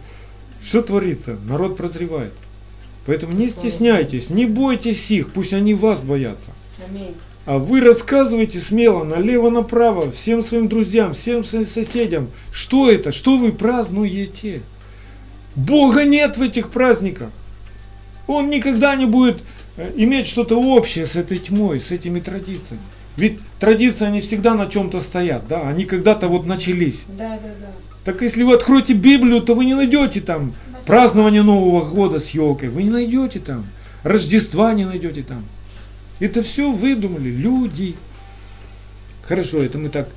[0.62, 1.36] что творится?
[1.46, 2.32] Народ прозревает.
[3.06, 6.50] Поэтому не стесняйтесь, не бойтесь их, пусть они вас боятся.
[6.86, 7.14] Аминь.
[7.46, 13.52] А вы рассказывайте смело, налево-направо, всем своим друзьям, всем своим соседям, что это, что вы
[13.52, 14.60] празднуете.
[15.54, 17.30] Бога нет в этих праздниках.
[18.26, 19.40] Он никогда не будет
[19.96, 22.82] иметь что-то общее с этой тьмой, с этими традициями.
[23.16, 27.04] Ведь традиции, они всегда на чем-то стоят, да, они когда-то вот начались.
[27.08, 27.70] Да, да, да.
[28.04, 30.54] Так если вы откроете Библию, то вы не найдете там
[30.86, 33.66] празднование Нового года с елкой, вы не найдете там,
[34.02, 35.44] Рождества не найдете там.
[36.20, 37.96] Это все выдумали люди.
[39.22, 40.08] Хорошо, это мы так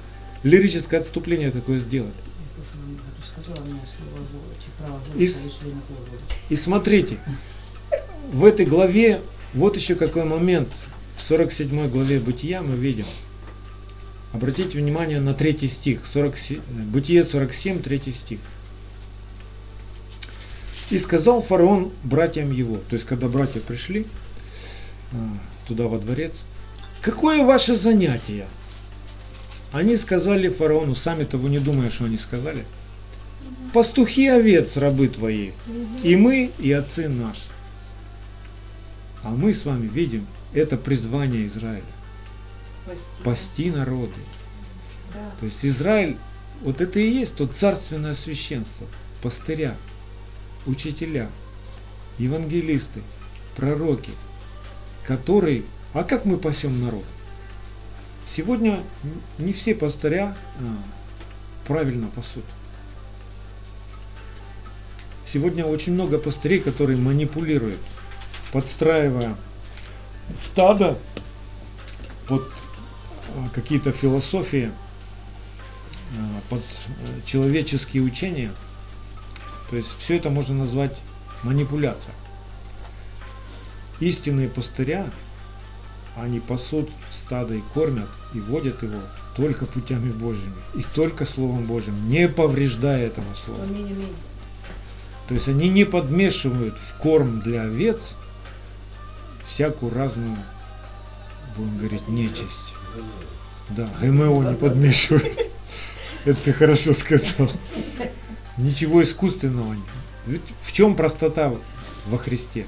[0.43, 2.13] лирическое отступление такое сделали.
[5.87, 6.23] полгода.
[6.49, 7.17] И смотрите,
[8.31, 9.21] в этой главе,
[9.53, 10.69] вот еще какой момент,
[11.17, 13.05] в 47 главе Бытия мы видим.
[14.33, 18.39] Обратите внимание на третий стих, 47, Бытие 47, третий стих.
[20.89, 24.05] И сказал фараон братьям его, то есть когда братья пришли
[25.13, 25.37] а,
[25.67, 26.33] туда во дворец,
[27.01, 28.47] какое ваше занятие?
[29.71, 32.65] Они сказали фараону, сами того не думая, что они сказали,
[33.73, 35.51] пастухи овец рабы твои,
[36.03, 37.43] и мы, и отцы наши.
[39.23, 41.83] А мы с вами видим, это призвание Израиля.
[42.85, 43.23] Пасти.
[43.23, 44.13] Пасти народы.
[45.13, 45.19] Да.
[45.39, 46.17] То есть Израиль,
[46.61, 48.87] вот это и есть то царственное священство.
[49.21, 49.75] Пастыря,
[50.65, 51.29] учителя,
[52.17, 53.01] евангелисты,
[53.55, 54.11] пророки,
[55.05, 55.63] которые...
[55.93, 57.03] А как мы пасем народ?
[58.25, 58.83] Сегодня
[59.37, 60.77] не все пастыря а,
[61.67, 62.45] правильно пасут.
[65.25, 67.79] Сегодня очень много пастырей, которые манипулируют,
[68.51, 69.35] подстраивая
[70.35, 70.97] стадо
[72.27, 72.43] под
[73.35, 74.71] а, какие-то философии,
[76.17, 78.51] а, под э, человеческие учения.
[79.69, 80.97] То есть все это можно назвать
[81.43, 82.13] манипуляция.
[83.99, 85.09] Истинные пастыря,
[86.17, 88.99] они пасут стадо и кормят, и водят его
[89.35, 93.65] только путями Божьими, и только Словом Божьим, не повреждая этого слова.
[95.27, 98.15] То есть они не подмешивают в корм для овец
[99.51, 100.37] всякую разную,
[101.57, 102.73] будем говорить, нечисть.
[103.69, 105.37] Да, ГМО не подмешивают.
[106.25, 107.51] Это ты хорошо сказал.
[108.57, 109.75] Ничего искусственного.
[110.25, 111.53] Ведь в чем простота
[112.07, 112.65] во Христе?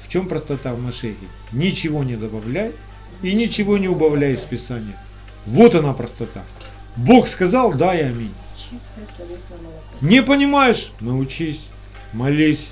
[0.00, 1.26] В чем простота в Машехе?
[1.52, 2.72] Ничего не добавляй
[3.22, 5.00] и ничего не убавляй из Писания.
[5.46, 6.42] Вот она простота.
[6.96, 8.34] Бог сказал, да и аминь.
[10.00, 10.92] Не понимаешь?
[11.00, 11.66] Научись,
[12.12, 12.70] молись,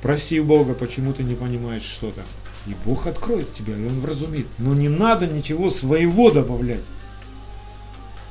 [0.00, 2.22] проси Бога, почему ты не понимаешь что-то.
[2.66, 4.46] И Бог откроет тебя, и Он вразумит.
[4.58, 6.80] Но не надо ничего своего добавлять.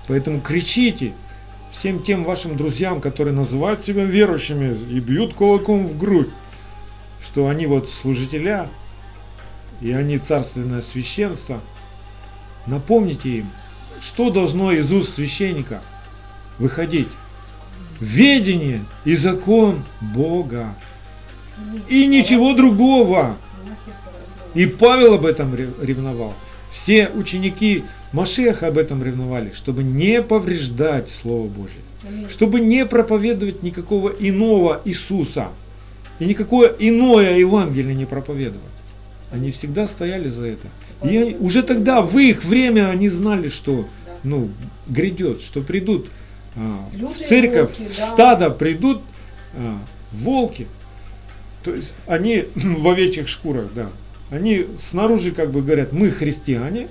[0.08, 1.14] Поэтому кричите
[1.72, 6.30] всем тем вашим друзьям, которые называют себя верующими и бьют кулаком в грудь,
[7.22, 8.70] что они вот служителя,
[9.82, 11.60] и они царственное священство.
[12.68, 13.50] Напомните им,
[14.02, 15.82] что должно из уст священника
[16.58, 17.10] выходить.
[18.00, 20.76] Ведение и закон Бога.
[21.88, 23.38] И ничего другого.
[24.54, 26.34] И Павел об этом ре- ревновал.
[26.70, 31.80] Все ученики Машеха об этом ревновали, чтобы не повреждать Слово Божье.
[32.08, 32.30] Аминь.
[32.30, 35.50] Чтобы не проповедовать никакого иного Иисуса.
[36.20, 38.62] И никакое иное Евангелие не проповедовать.
[39.32, 40.68] Они всегда стояли за это.
[41.04, 44.12] И уже тогда, в их время, они знали, что Да.
[44.24, 44.50] ну,
[44.88, 46.08] грядет, что придут
[46.56, 48.06] а, в церковь, волки, в да.
[48.06, 49.02] стадо придут
[49.56, 49.80] а,
[50.12, 50.68] волки.
[51.64, 53.90] То есть они в овечьих шкурах, да.
[54.34, 56.88] Они снаружи как бы говорят, мы христиане,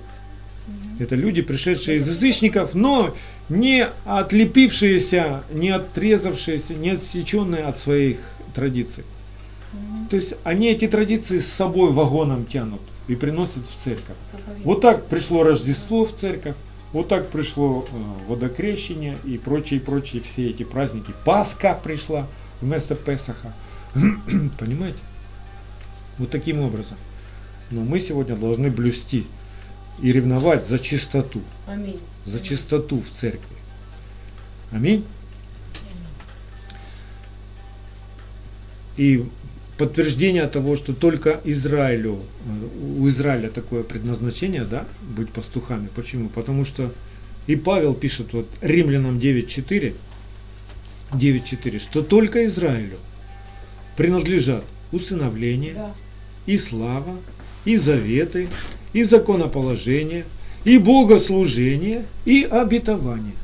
[1.01, 3.17] это люди, пришедшие из язычников, но
[3.49, 8.19] не отлепившиеся, не отрезавшиеся, не отсеченные от своих
[8.55, 9.03] традиций.
[10.09, 14.17] То есть они эти традиции с собой вагоном тянут и приносят в церковь.
[14.63, 16.55] Вот так пришло Рождество в церковь,
[16.93, 21.13] вот так пришло э, водокрещение и прочие, прочие все эти праздники.
[21.25, 22.29] Пасха пришла
[22.61, 23.53] вместо Песаха.
[24.61, 24.99] Понимаете?
[26.19, 26.99] Вот таким образом.
[27.73, 29.27] Но мы сегодня должны блюсти
[30.03, 31.99] и ревновать за чистоту, Аминь.
[32.27, 33.57] за чистоту в церкви.
[34.71, 35.05] Аминь.
[38.97, 39.25] И
[39.79, 42.21] подтверждение того, что только Израилю,
[42.99, 45.89] у Израиля такое предназначение, да, быть пастухами.
[45.95, 46.29] Почему?
[46.29, 46.93] Потому что
[47.47, 49.95] и Павел пишет вот Римлянам 9.4,
[51.13, 52.99] 9.4, что только Израилю
[53.97, 55.95] принадлежат усыновление, Да.
[56.47, 57.17] и слава,
[57.65, 58.49] и заветы,
[58.93, 60.25] и законоположение,
[60.65, 63.35] и богослужение, и обетование.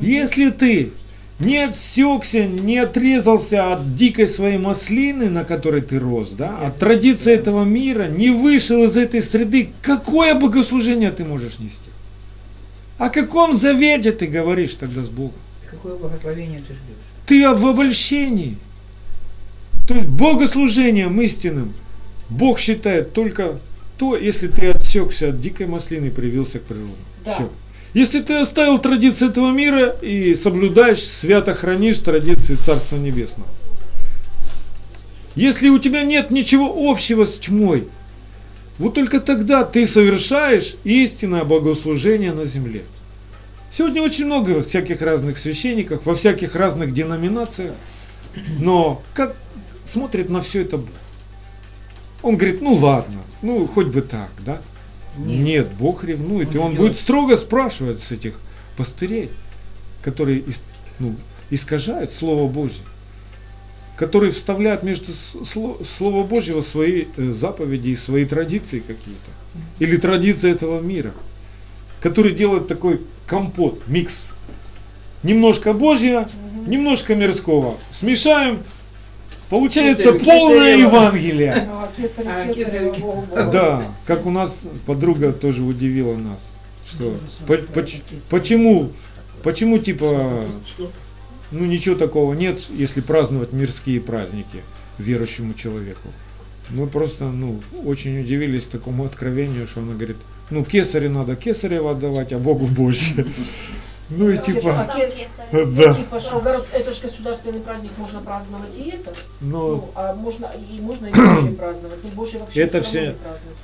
[0.00, 0.90] Если ты
[1.38, 7.32] не отсекся, не отрезался от дикой своей маслины, на которой ты рос, да, от традиции
[7.32, 11.90] этого мира, не вышел из этой среды, какое богослужение ты можешь нести?
[12.98, 15.34] О каком завете ты говоришь тогда с Богом?
[15.68, 16.96] Какое благословение ты ждешь?
[17.26, 18.56] Ты в обольщении.
[19.88, 21.74] То есть богослужением истинным
[22.32, 23.58] Бог считает только
[23.98, 26.92] то, если ты отсекся от дикой маслины и привился к природе.
[27.24, 27.34] Да.
[27.34, 27.50] Все.
[27.94, 33.48] Если ты оставил традиции этого мира и соблюдаешь, свято хранишь традиции Царства Небесного.
[35.34, 37.88] Если у тебя нет ничего общего с тьмой,
[38.78, 42.82] вот только тогда ты совершаешь истинное богослужение на земле.
[43.70, 47.74] Сегодня очень много всяких разных священников, во всяких разных деноминациях,
[48.58, 49.36] но как
[49.84, 50.88] смотрит на все это Бог?
[52.22, 54.60] Он говорит, ну ладно, ну хоть бы так, да?
[55.16, 56.80] Нет, Бог ревнует, Он и Он ждет.
[56.80, 58.34] будет строго спрашивать с этих
[58.76, 59.30] пастырей,
[60.02, 60.44] которые
[60.98, 61.14] ну,
[61.50, 62.84] искажают Слово Божье,
[63.96, 69.30] которые вставляют между Слово Божьего свои э, заповеди и свои традиции какие-то,
[69.78, 71.12] или традиции этого мира,
[72.00, 74.30] которые делают такой компот, микс.
[75.22, 76.28] Немножко Божьего,
[76.66, 77.78] немножко мирского.
[77.92, 78.58] Смешаем,
[79.52, 80.96] получается Кесарево, полное кесарево.
[80.96, 81.68] Евангелие.
[83.52, 86.40] Да, как у нас подруга тоже удивила нас,
[86.86, 87.18] что
[88.30, 88.92] почему,
[89.42, 90.44] почему типа,
[91.50, 94.62] ну ничего такого нет, если праздновать мирские праздники
[94.96, 96.08] верующему человеку.
[96.70, 100.16] Мы просто, ну, очень удивились такому откровению, что она говорит,
[100.48, 103.26] ну, кесарю надо кесарево отдавать, а Богу больше.
[104.18, 104.86] Ну и типа,
[105.52, 109.12] да, Типа, что город- это же государственный праздник, можно праздновать и это.
[109.40, 111.98] но Ну, а можно и можно и праздновать.
[112.02, 113.14] Ну, Божий вообще Это все-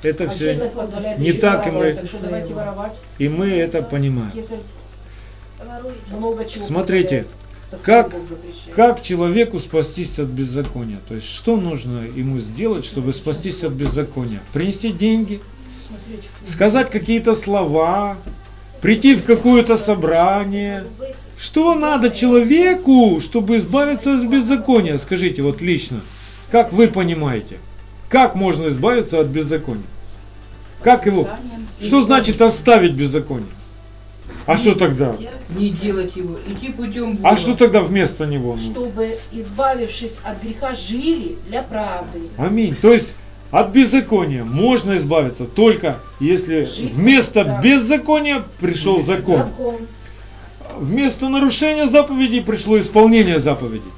[0.03, 0.71] не это А все,
[1.17, 2.97] не так, и мы- Так что давайте воровать.
[3.17, 4.31] и мы это понимаем.
[4.31, 4.59] Кесарь
[6.11, 7.25] много чего Смотрите,
[7.83, 8.15] как-.
[8.75, 10.99] Как человеку спастись от беззакония?
[11.07, 14.39] То есть, что нужно ему сделать, чтобы спастись от беззакония?
[14.53, 15.41] Принести деньги,
[16.45, 18.17] сказать какие-то слова,
[18.81, 20.85] прийти в какое-то собрание.
[21.37, 24.97] Что надо человеку, чтобы избавиться от беззакония?
[24.97, 26.01] Скажите, вот лично,
[26.51, 27.59] как вы понимаете,
[28.09, 29.83] как можно избавиться от беззакония?
[30.81, 31.29] Как его?
[31.81, 33.47] Что значит оставить беззаконие?
[34.45, 35.15] А что тогда?
[35.49, 37.29] Не делать его, идти путем Бога.
[37.29, 38.57] А что тогда вместо него?
[38.57, 42.29] чтобы, избавившись от греха, жили для правды.
[42.37, 42.75] Аминь.
[42.75, 43.15] То есть
[43.51, 47.61] от беззакония можно избавиться только если вместо да.
[47.61, 49.37] беззакония пришел закон.
[49.37, 49.75] Закон.
[50.77, 53.91] вместо нарушения заповедей пришло исполнение заповедей.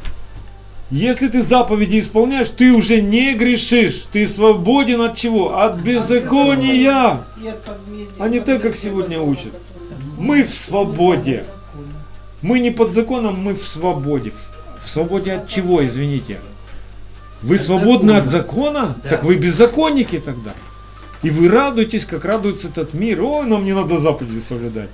[0.91, 4.07] Если ты заповеди исполняешь, ты уже не грешишь.
[4.11, 5.57] Ты свободен от чего?
[5.57, 7.21] От беззакония.
[8.19, 9.53] А не так, как сегодня учат.
[10.17, 11.45] Мы в свободе.
[12.41, 14.33] Мы не под законом, мы в свободе.
[14.83, 16.39] В свободе от чего, извините?
[17.41, 18.81] Вы От свободны от закона.
[18.81, 18.95] закона?
[19.03, 19.09] Да.
[19.09, 20.53] Так вы беззаконники тогда.
[21.23, 23.21] И вы радуетесь, как радуется этот мир.
[23.21, 24.89] Ой, нам не надо заповеди соблюдать.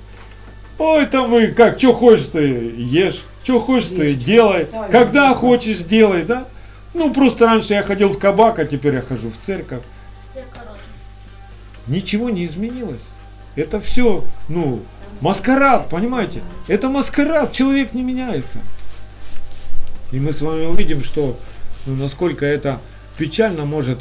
[0.78, 5.28] Ой, там и как, что хочешь ты ешь, что хочешь ты Ешь, делай, ставь, когда
[5.30, 5.34] да.
[5.34, 6.46] хочешь делай, да?
[6.94, 9.82] Ну, просто раньше я ходил в кабак, а теперь я хожу в церковь.
[11.86, 13.02] Ничего не изменилось.
[13.56, 14.82] Это все, ну,
[15.20, 16.42] маскарад, понимаете?
[16.68, 18.58] Это маскарад, человек не меняется.
[20.12, 21.36] И мы с вами увидим, что
[21.88, 22.80] ну, насколько это
[23.16, 23.98] печально может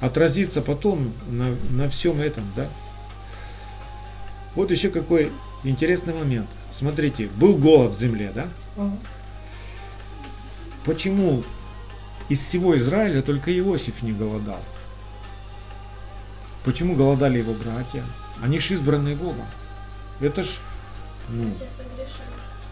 [0.00, 2.66] отразиться потом на, на всем этом, да?
[4.54, 5.30] Вот еще какой
[5.62, 6.48] интересный момент.
[6.72, 8.46] Смотрите, был голод в земле, да?
[8.76, 8.98] Мгм.
[10.84, 11.44] Почему
[12.30, 14.60] из всего Израиля только Иосиф не голодал?
[16.64, 18.02] Почему голодали его братья?
[18.42, 19.46] Они ж избранные Богом.
[20.20, 20.56] Это ж,
[21.28, 21.52] ну,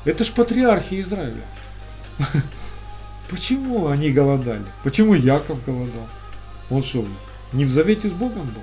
[0.06, 1.44] это ж патриархи Израиля.
[3.28, 4.64] Почему они голодали?
[4.84, 6.06] Почему Яков голодал?
[6.70, 7.06] Он что,
[7.52, 8.62] не в завете с Богом был?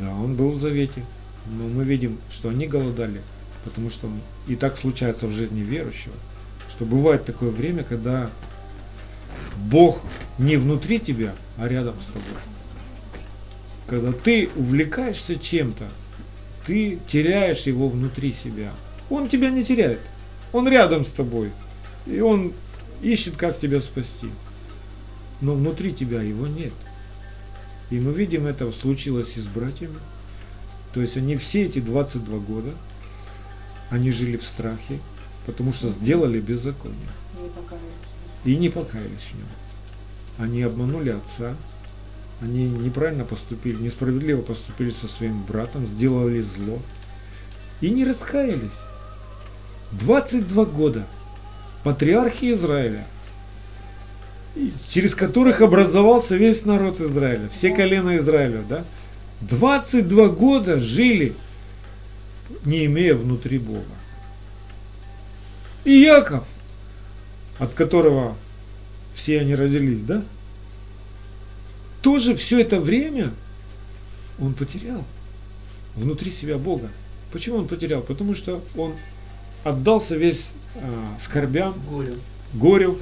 [0.00, 1.04] Да, он был в завете.
[1.46, 3.22] Но мы видим, что они голодали,
[3.64, 4.10] потому что
[4.48, 6.14] и так случается в жизни верующего,
[6.68, 8.30] что бывает такое время, когда
[9.56, 10.02] Бог
[10.38, 12.22] не внутри тебя, а рядом с тобой.
[13.86, 15.88] Когда ты увлекаешься чем-то,
[16.66, 18.72] ты теряешь его внутри себя.
[19.08, 20.00] Он тебя не теряет.
[20.52, 21.52] Он рядом с тобой.
[22.06, 22.52] И он
[23.02, 24.28] ищет, как тебя спасти.
[25.40, 26.72] Но внутри тебя его нет.
[27.90, 29.98] И мы видим, это случилось и с братьями.
[30.92, 32.70] То есть они все эти 22 года,
[33.90, 34.98] они жили в страхе,
[35.44, 36.98] потому что сделали беззаконие.
[37.40, 37.84] Не покаялись.
[38.44, 39.46] И не покаялись в нем.
[40.38, 41.54] Они обманули отца,
[42.40, 46.80] они неправильно поступили, несправедливо поступили со своим братом, сделали зло.
[47.80, 48.80] И не раскаялись.
[49.92, 51.06] 22 года
[51.86, 53.06] патриархи Израиля,
[54.88, 58.84] через которых образовался весь народ Израиля, все колена Израиля, да?
[59.42, 61.36] 22 года жили,
[62.64, 63.84] не имея внутри Бога.
[65.84, 66.44] И Яков,
[67.60, 68.36] от которого
[69.14, 70.24] все они родились, да?
[72.02, 73.30] Тоже все это время
[74.40, 75.04] он потерял
[75.94, 76.90] внутри себя Бога.
[77.30, 78.02] Почему он потерял?
[78.02, 78.96] Потому что он
[79.66, 82.14] отдался весь а, скорбям, Горю.
[82.54, 82.98] горю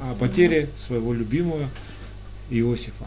[0.00, 1.64] о потере своего любимого
[2.50, 3.06] Иосифа.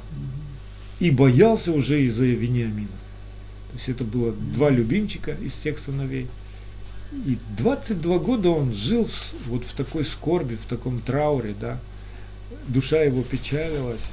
[0.99, 2.87] И боялся уже из-за Вениамина.
[2.87, 6.27] То есть это было два любимчика из всех сыновей.
[7.11, 11.79] И 22 года он жил в вот в такой скорби, в таком трауре, да.
[12.69, 14.11] Душа его печалилась.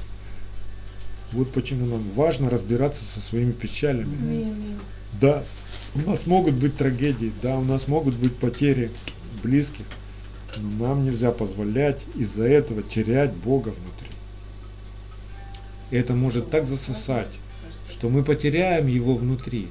[1.31, 4.45] Вот почему нам важно разбираться со своими печалями.
[5.21, 5.43] Да,
[5.95, 8.91] у нас могут быть трагедии, да, у нас могут быть потери
[9.43, 9.85] близких,
[10.57, 14.09] но нам нельзя позволять из-за этого терять Бога внутри.
[15.91, 17.39] И это может так засосать,
[17.89, 19.67] что мы потеряем Его внутри.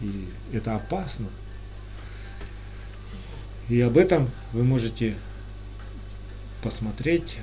[0.00, 1.26] И это опасно.
[3.68, 5.14] И об этом вы можете
[6.62, 7.38] посмотреть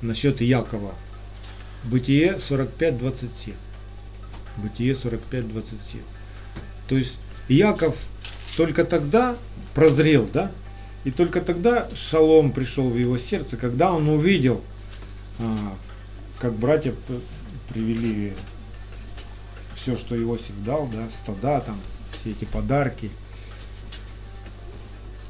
[0.00, 0.94] насчет Якова.
[1.84, 3.54] Бытие 45.27.
[4.58, 6.00] Бытие 45.27.
[6.88, 7.16] То есть
[7.48, 7.98] Яков
[8.56, 9.36] только тогда
[9.74, 10.50] прозрел, да?
[11.04, 14.62] И только тогда шалом пришел в его сердце, когда он увидел,
[15.38, 15.76] а,
[16.38, 16.94] как братья
[17.68, 18.34] привели
[19.74, 21.78] все, что Иосиф дал, да, стада там,
[22.12, 23.10] все эти подарки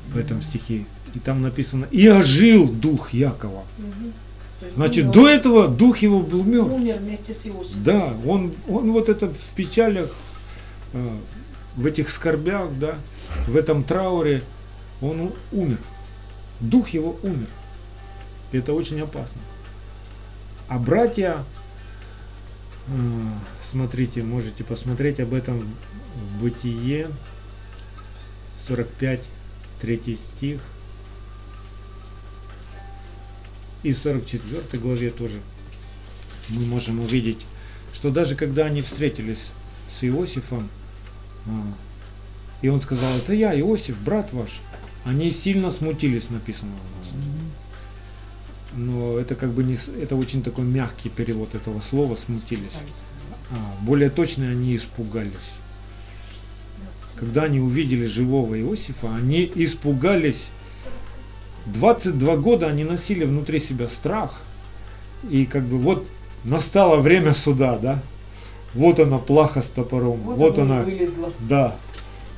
[0.09, 0.85] в этом стихе.
[1.15, 3.65] И там написано, и ожил дух Якова.
[3.79, 4.13] Мгм.
[4.75, 6.73] Значит, умер- до этого дух его был мертв.
[6.73, 7.83] Умер вместе с Иосифом.
[7.85, 10.11] Да, он, он вот это в печалях,
[10.93, 11.17] э,
[11.77, 12.97] в этих скорбях, да,
[13.49, 14.43] в этом трауре,
[15.01, 15.79] он умер.
[16.61, 17.49] Дух его умер.
[18.53, 19.41] И это очень опасно.
[20.69, 21.45] А братья,
[22.89, 22.91] э,
[23.63, 25.75] смотрите, можете посмотреть об этом
[26.15, 27.09] в Бытие
[28.57, 29.21] 45,
[29.81, 30.61] 3 стих.
[33.83, 35.41] И в 44 главе тоже
[36.49, 37.39] мы можем увидеть,
[37.93, 39.51] что даже когда они встретились
[39.91, 40.69] с Иосифом,
[41.47, 41.51] а,
[42.63, 44.61] и он сказал, это я, Иосиф, брат ваш,
[45.05, 47.25] они сильно смутились, написано у нас.
[48.75, 52.73] Но это как бы не, это очень такой мягкий перевод этого слова, смутились.
[53.51, 55.33] а, более точно они испугались.
[57.17, 60.49] Когда они увидели живого Иосифа, они испугались.
[61.67, 64.41] 22 года они носили внутри себя страх.
[65.31, 66.07] И как бы вот
[66.45, 68.01] настало время суда, да?
[68.75, 71.31] Вот она плаха с топором, вот, Вот, она, вылезла.
[71.41, 71.77] да,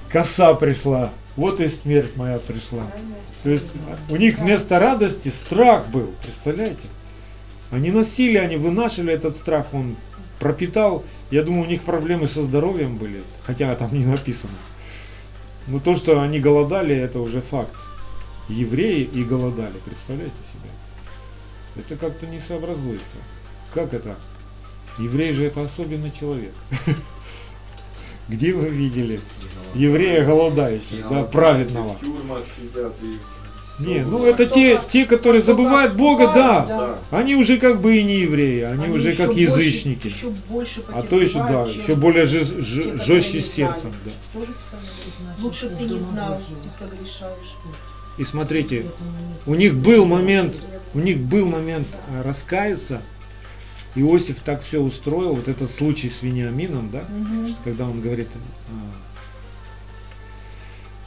[0.09, 2.83] коса пришла, вот и смерть моя пришла.
[3.45, 3.73] То есть
[4.11, 6.87] у них вместо радости страх был, представляете?
[7.71, 9.97] Они носили, они вынашивали этот страх, он
[10.41, 11.05] пропитал.
[11.31, 14.53] Я думаю, у них проблемы со здоровьем были, хотя там не написано.
[15.67, 17.75] Но то, что они голодали, это уже факт.
[18.49, 20.71] Евреи и голодали, представляете себе?
[21.77, 23.17] Это как-то не сообразуется.
[23.73, 24.17] Как это?
[24.99, 26.53] Еврей же это особенный человек.
[28.29, 29.21] Где вы видели
[29.75, 31.97] еврея голодающего, да, праведного?
[33.81, 36.99] Не, ну это те, те, которые забывают Бога, да.
[37.11, 40.13] Они уже как бы и не евреи, они, уже как язычники.
[40.89, 44.41] А то еще, да, еще более жестче сердцем, да.
[45.41, 46.41] Лучше ты не знал
[46.79, 47.57] согрешаешь.
[48.17, 48.87] И смотрите,
[49.47, 50.61] у них был момент,
[50.95, 53.03] у них был момент э, раскаяться.
[53.97, 57.05] Иосиф так все устроил, вот этот случай с Вениамином, да,
[57.47, 58.27] что когда он говорит,
[58.69, 58.95] а,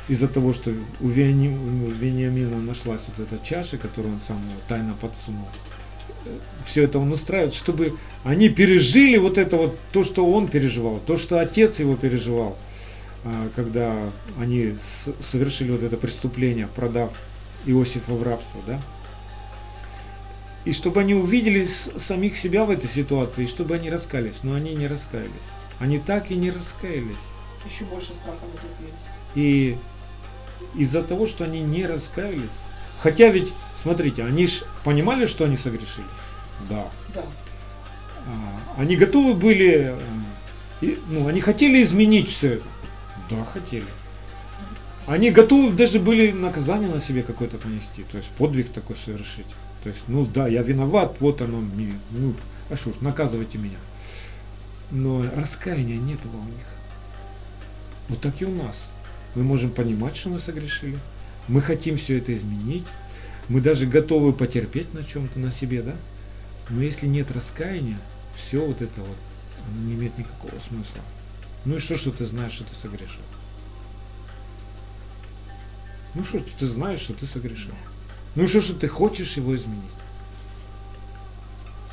[0.08, 4.40] из-за того, что у, Вени- у Вениамина нашлась вот эта чаша, которую он сам
[4.70, 5.48] тайно подсунул,
[6.66, 11.18] все это он устраивает, чтобы они пережили вот это вот, то, что он переживал, то,
[11.18, 12.58] что отец его переживал,
[13.56, 13.96] когда
[14.40, 14.76] они
[15.20, 17.12] совершили вот это преступление, продав
[17.66, 18.82] Иосифа в рабство, да?
[20.66, 24.44] И чтобы они увидели самих себя в этой ситуации, и чтобы они раскались.
[24.44, 25.32] Но они не раскаялись.
[25.80, 27.16] Они так и не раскаялись.
[27.70, 28.94] Еще больше страха натерпелись.
[29.36, 29.78] И
[30.76, 32.58] из-за того, что они не раскаялись,
[33.00, 36.06] хотя ведь, смотрите, они ж понимали, что они согрешили?
[36.70, 36.88] Да.
[37.14, 37.24] Да.
[38.28, 39.96] А, Они готовы были,
[40.82, 42.66] э, ну, они хотели изменить все это?
[43.30, 43.86] Да, хотели.
[45.06, 49.48] Они готовы даже были наказание на себе какое-то понести, то есть подвиг такой совершить.
[49.84, 52.34] То есть, ну да, я виноват, вот оно мне, ну,
[52.70, 53.78] а что ж, наказывайте меня.
[54.92, 56.66] Но раскаяния не было у них.
[58.10, 58.90] Вот так и у нас.
[59.36, 60.98] Мы можем понимать, что мы согрешили.
[61.48, 62.86] Мы хотим все это изменить.
[63.48, 65.96] Мы даже готовы потерпеть на чем-то, на себе, да?
[66.70, 67.98] Но если нет раскаяния,
[68.36, 69.18] все вот это вот,
[69.66, 71.02] оно не имеет никакого смысла.
[71.68, 73.20] Ну и что, что ты знаешь, что ты согрешил?
[76.16, 77.74] Ну что, что ты знаешь, что ты согрешил?
[78.36, 79.84] Ну и что, что ты хочешь его изменить?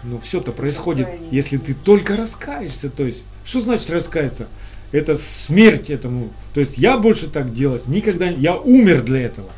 [0.05, 2.89] Но все-то происходит, если ты только раскаешься.
[2.89, 4.47] То есть, что значит раскаяться?
[4.93, 6.31] Это смерть этому.
[6.53, 8.37] То есть я больше так делать никогда не...
[8.37, 9.51] Я умер для этого.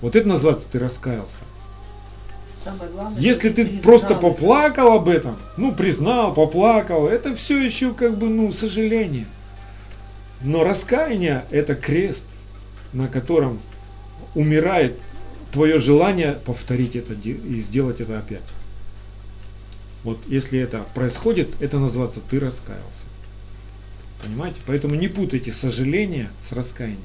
[0.00, 1.44] Вот это называется ты раскаялся.
[2.64, 7.92] Самое главное, Если ты признал просто поплакал об этом, ну, признал, поплакал, это все еще
[7.92, 9.26] как бы, ну, сожаление.
[10.42, 12.24] Но раскаяние– это крест,
[12.92, 13.60] на котором
[14.34, 14.98] умирает
[15.52, 18.42] твое желание повторить это и сделать это опять.
[20.04, 23.06] Вот если это происходит, это называется «ты раскаялся».
[24.22, 24.58] Понимаете?
[24.66, 26.98] Поэтому не путайте сожаление с раскаянием.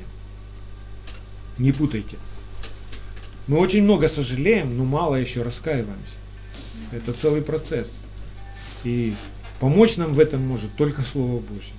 [1.57, 2.17] Не путайте.
[3.47, 6.15] Мы очень много сожалеем, но мало еще раскаиваемся.
[6.91, 7.89] Это целый процесс.
[8.83, 9.13] И
[9.59, 11.73] помочь нам в этом может только Слово Божье.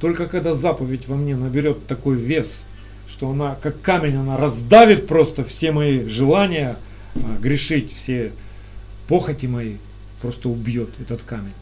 [0.00, 2.62] Только когда заповедь во мне наберет такой вес,
[3.08, 6.76] что она, как камень, она раздавит просто все мои желания
[7.14, 8.32] а, грешить, все
[9.08, 9.76] похоти мои,
[10.20, 11.54] просто убьет этот камень.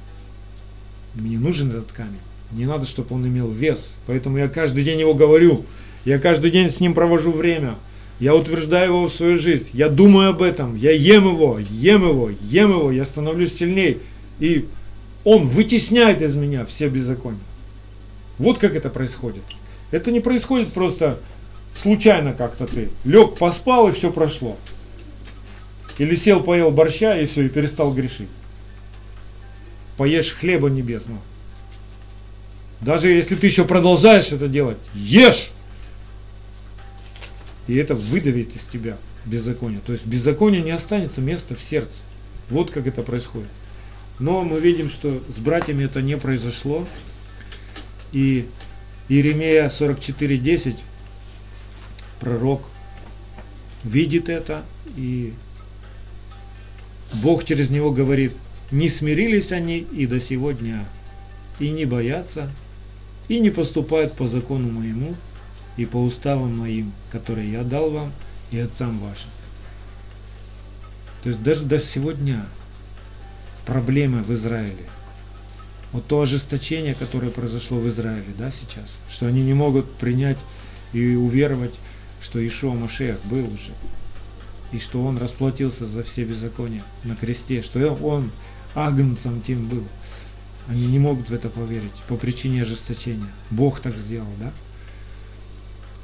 [1.15, 2.19] Мне нужен этот камень.
[2.51, 3.91] Не надо, чтобы он имел вес.
[4.07, 5.65] Поэтому я каждый день его говорю.
[6.05, 7.77] Я каждый день с ним провожу время.
[8.21, 9.71] Я утверждаю его в свою жизнь.
[9.73, 10.77] Я думаю об этом.
[10.77, 12.93] Я ем его, ем его, ем его.
[12.93, 13.99] Я становлюсь сильней.
[14.41, 14.67] И
[15.25, 17.41] он вытесняет из меня все беззакония.
[18.39, 19.43] Вот как это происходит.
[19.91, 21.19] Это не происходит просто
[21.75, 22.91] случайно как-то ты.
[23.05, 24.57] Лег, поспал и все прошло.
[25.99, 28.29] Или сел, поел борща и все, и перестал грешить.
[29.97, 31.21] Поешь хлеба небесного.
[32.81, 35.53] Даже если ты еще продолжаешь это делать, ешь!
[37.67, 39.81] И это выдавит из тебя беззаконие.
[39.87, 42.03] То есть беззаконие не останется места в сердце.
[42.51, 43.49] Вот как это происходит.
[44.19, 46.87] Но мы видим, что с братьями это не произошло.
[48.15, 48.47] И
[49.09, 50.77] Иеремия 44.10,
[52.21, 52.71] пророк,
[53.83, 54.63] видит это,
[54.97, 55.35] и
[57.23, 58.33] Бог через него говорит,
[58.71, 60.85] не смирились они и до сего дня,
[61.59, 62.51] и не боятся,
[63.29, 65.17] и не поступают по закону моему,
[65.77, 68.13] и по уставам моим, которые я дал вам
[68.53, 69.29] и отцам вашим.
[71.25, 72.47] То есть даже до сего дня
[73.67, 74.87] проблемы в Израиле.
[75.95, 80.39] Вот то ожесточение, которое произошло в Израиле, да, сейчас, что они не могут принять
[80.93, 81.75] и уверовать,
[82.21, 83.71] что Ишуа Машех был уже,
[84.73, 88.33] и что он расплатился за все беззакония на кресте, что он
[88.75, 89.85] агнцем тем был.
[90.67, 93.31] Они не могут в это поверить по причине ожесточения.
[93.51, 94.53] Бог так сделал, да?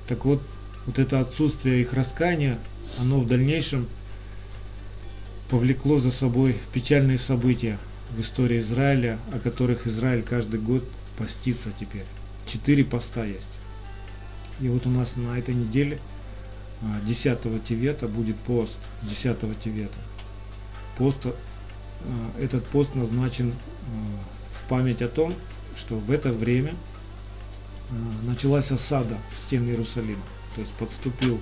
[0.07, 0.41] Так вот,
[0.86, 2.61] вот это отсутствие их раскаяния,
[3.01, 3.88] оно в дальнейшем
[5.49, 7.76] повлекло за собой печальные события
[8.15, 10.85] в истории Израиля, о которых Израиль каждый год
[11.17, 12.07] постится теперь.
[12.47, 13.51] Четыре поста есть.
[14.61, 15.99] И вот у нас на этой неделе
[17.05, 19.99] 10 Тивета будет пост 10 Тивета.
[20.99, 21.33] Пост, э,
[22.41, 23.55] этот пост назначен э,
[24.53, 25.35] в память о том,
[25.77, 26.75] что в это время
[28.23, 30.23] началась осада стен Иерусалима.
[30.55, 31.41] То есть подступил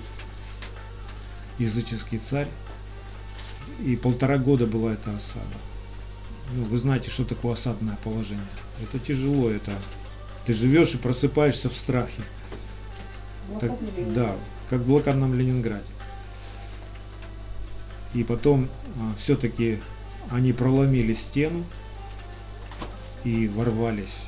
[1.57, 2.47] языческий царь,
[3.85, 5.45] и полтора года была эта осада.
[6.55, 8.45] Ну, вы знаете, что такое осадное положение.
[8.81, 9.77] Это тяжело, это
[10.45, 12.23] ты живешь и просыпаешься в страхе.
[13.59, 13.71] Так,
[14.13, 14.35] да,
[14.69, 15.83] как в блокадном Ленинграде.
[18.13, 19.79] И потом а, все-таки
[20.31, 21.63] они проломили стену
[23.23, 24.23] и ворвались,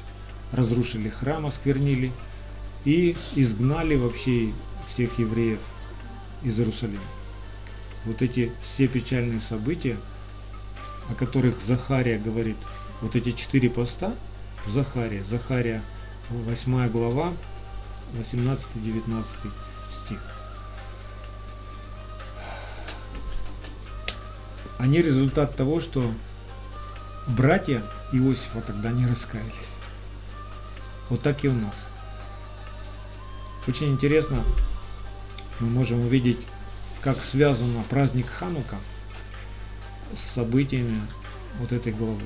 [0.51, 2.11] разрушили храм, осквернили
[2.85, 4.51] и изгнали вообще
[4.87, 5.59] всех евреев
[6.43, 7.01] из Иерусалима.
[8.05, 9.97] Вот эти все печальные события,
[11.11, 12.55] о которых Захария говорит,
[13.01, 14.13] вот эти четыре поста
[14.65, 15.83] в Захария, Захария
[16.29, 17.33] 8 глава,
[18.13, 19.25] 18-19
[19.89, 20.19] стих.
[24.79, 26.11] Они результат того, что
[27.27, 27.83] братья
[28.13, 29.75] Иосифа тогда не раскаялись.
[31.09, 31.75] Вот так и у нас.
[33.67, 34.43] Очень интересно,
[35.59, 36.39] мы можем увидеть,
[37.01, 38.77] как связан праздник Ханука
[40.13, 41.01] с событиями
[41.59, 42.21] вот этой главы,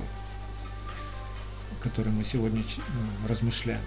[1.81, 3.81] которой мы сегодня э, размышляем.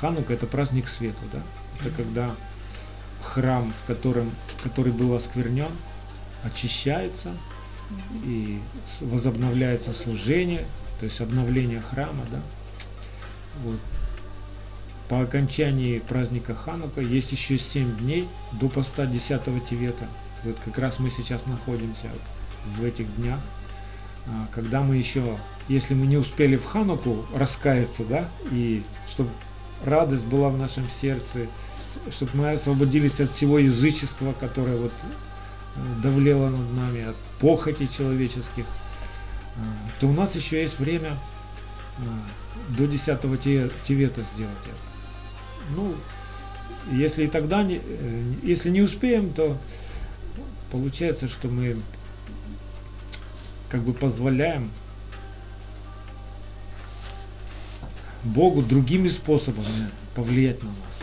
[0.00, 1.42] Ханука это праздник света, да?
[1.80, 2.34] Это когда
[3.22, 4.30] храм, в котором,
[4.62, 5.70] который был осквернен,
[6.42, 7.32] очищается
[8.24, 8.60] и
[9.00, 10.66] возобновляется служение,
[10.98, 12.40] то есть обновление храма, да.
[13.62, 13.78] Вот.
[15.08, 20.08] По окончании праздника Ханука есть еще 7 дней до поста 10 Тивета.
[20.44, 22.08] Вот как раз мы сейчас находимся
[22.78, 23.40] в этих днях,
[24.26, 25.38] а, когда мы еще,
[25.68, 29.30] если мы не успели в Хануку раскаяться, да, и чтобы
[29.84, 31.46] радость была в нашем сердце,
[32.10, 38.64] чтобы мы освободились от всего язычества, которое вот э, давлело над нами, от похоти человеческих,
[38.64, 39.60] э,
[40.00, 41.16] то у нас еще есть время
[41.98, 43.20] э, до 10
[43.82, 45.76] Тивета сделать это.
[45.76, 45.94] Ну,
[46.92, 47.80] если и тогда не,
[48.42, 49.56] если не успеем, то
[50.70, 51.76] получается, что мы
[53.74, 54.70] как бы позволяем
[58.22, 61.02] Богу другими способами повлиять на нас.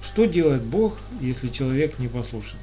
[0.00, 2.56] Что делает Бог, если человек не послушен?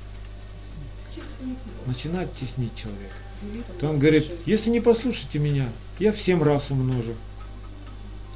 [1.86, 3.14] Начинает теснить человека.
[3.78, 5.68] То он говорит, если не послушаете меня,
[6.00, 7.16] я в семь раз умножу.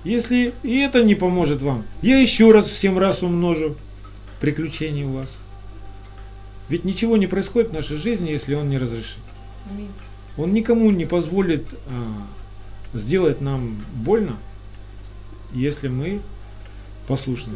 [0.03, 3.77] Если и это не поможет вам, я еще раз в семь раз умножу
[4.41, 5.29] приключений у вас.
[6.67, 9.19] Ведь ничего не происходит в нашей жизни, если он не разрешит.
[10.37, 14.37] Он никому не позволит а, сделать нам больно,
[15.53, 16.21] если мы
[17.07, 17.53] послушны.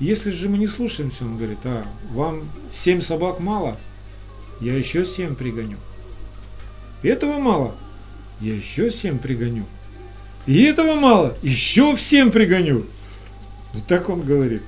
[0.00, 2.42] Если же мы не слушаемся, он говорит, а вам
[2.72, 3.76] семь собак мало,
[4.60, 5.76] я еще семь пригоню.
[7.02, 7.74] Этого мало,
[8.40, 9.64] я еще семь пригоню.
[10.46, 12.86] И этого мало, еще всем пригоню.
[13.72, 14.62] Вот так он говорит.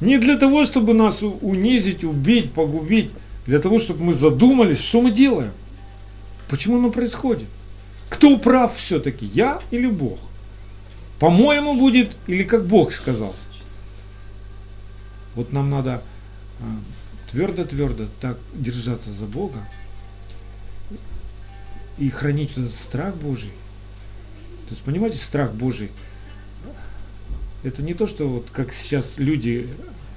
[0.00, 3.10] Не для того, чтобы нас унизить, убить, погубить,
[3.46, 5.52] для того, чтобы мы задумались, что мы делаем.
[6.48, 7.48] Почему оно происходит?
[8.08, 10.18] Кто прав все-таки, я или Бог?
[11.18, 13.34] По-моему будет, или как Бог сказал.
[15.34, 16.02] Вот нам надо
[17.30, 19.58] твердо-твердо так держаться за Бога
[21.98, 23.50] и хранить этот страх Божий.
[24.68, 25.90] То есть, понимаете, страх Божий,
[27.62, 29.68] это не то, что вот как сейчас люди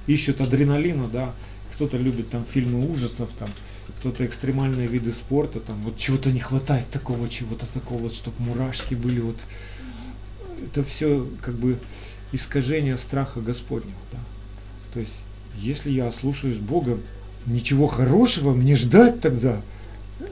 [0.06, 1.34] ищут адреналина, да,
[1.80, 3.48] кто-то любит там фильмы ужасов, там,
[4.00, 8.92] кто-то экстремальные виды спорта, там, вот чего-то не хватает такого, чего-то такого, вот, чтобы мурашки
[8.92, 9.36] были, вот,
[10.62, 11.78] это все как бы
[12.32, 14.18] искажение страха Господнего, да.
[14.92, 15.22] То есть,
[15.56, 16.98] если я слушаюсь Бога,
[17.46, 19.62] ничего хорошего мне ждать тогда,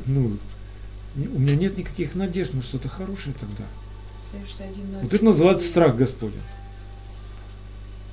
[0.05, 0.37] ну,
[1.17, 3.65] у меня нет никаких надежд на что-то хорошее тогда.
[5.01, 6.43] Вот это называется страх Господень.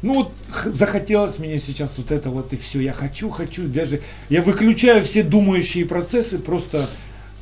[0.05, 0.31] Ну
[0.65, 2.79] захотелось мне сейчас вот это вот и все.
[2.79, 6.87] Я хочу, хочу, даже я выключаю все думающие процессы, просто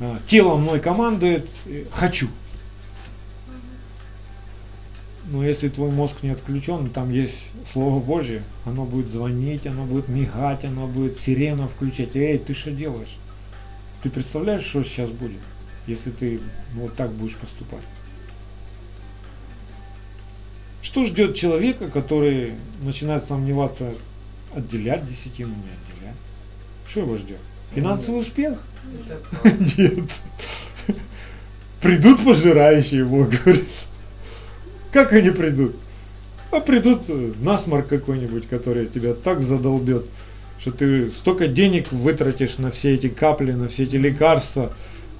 [0.00, 2.30] э, тело мной командует, э, хочу.
[5.26, 10.08] Но если твой мозг не отключен, там есть Слово Божье, оно будет звонить, оно будет
[10.08, 12.16] мигать, оно будет сирену включать.
[12.16, 13.18] Эй, ты что делаешь?
[14.02, 15.40] Ты представляешь, что сейчас будет,
[15.86, 16.40] если ты
[16.72, 17.84] вот так будешь поступать?
[20.84, 23.94] Что ждет человека, который начинает сомневаться,
[24.54, 26.16] отделять десятину, не отделять?
[26.86, 27.38] Что его ждет?
[27.74, 28.58] Финансовый успех?
[29.42, 30.10] Это Нет.
[31.80, 33.64] Придут пожирающие, Бог говорит.
[34.92, 35.74] Как они придут?
[36.52, 40.04] А придут э, насморк какой-нибудь, который тебя так задолбет,
[40.58, 44.70] что ты столько денег вытратишь на все эти капли, на все эти лекарства.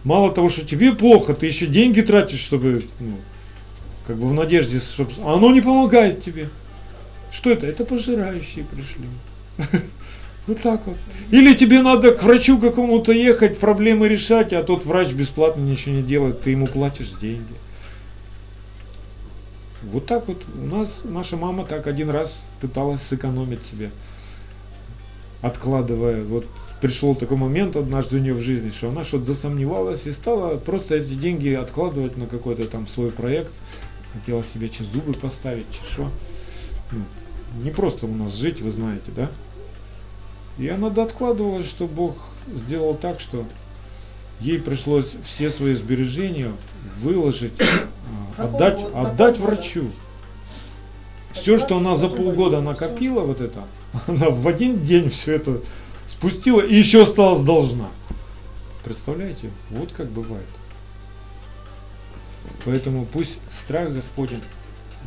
[0.05, 3.17] Мало того, что тебе плохо, ты еще деньги тратишь, чтобы, ну,
[4.07, 5.13] как бы в надежде, чтобы...
[5.25, 6.51] Оно не помогает тебе.
[7.33, 7.67] Что это?
[7.67, 9.07] Это пожирающие пришли.
[10.47, 10.97] Вот так вот.
[11.31, 16.03] Или тебе надо к врачу какому-то ехать, проблемы решать, а тот врач бесплатно ничего не
[16.03, 17.55] делает, ты ему платишь деньги.
[19.85, 23.91] Вот так вот у нас наша мама так один раз пыталась сэкономить себе,
[25.41, 26.23] откладывая.
[26.25, 26.47] Вот
[26.81, 30.97] пришел такой момент однажды у нее в жизни, что она что-то засомневалась и стала просто
[30.97, 33.51] эти деньги откладывать на какой-то там свой проект.
[34.15, 36.11] Хотела себе че зубы поставить, че что.
[36.93, 37.03] Ну,
[37.63, 39.31] не просто у нас жить, вы знаете, да?
[40.59, 42.17] И она докладывала, что Бог
[42.55, 43.45] сделал так, что
[44.41, 46.53] ей пришлось все свои сбережения
[47.01, 47.53] выложить,
[48.39, 49.43] а, отдать, за отдать полгода.
[49.43, 49.91] врачу.
[51.33, 53.65] Все, что она за полгода накопила, вот это,
[54.07, 55.61] она в один день все это
[56.07, 57.89] спустила и еще осталась должна.
[58.85, 59.51] Представляете?
[59.71, 60.47] Вот как бывает.
[62.65, 64.43] Поэтому пусть страх Господень,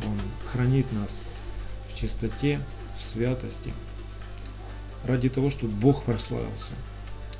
[0.04, 1.10] Он хранит нас
[1.90, 2.60] в чистоте,
[2.98, 3.72] в святости,
[5.04, 6.72] ради того, чтобы Бог прославился,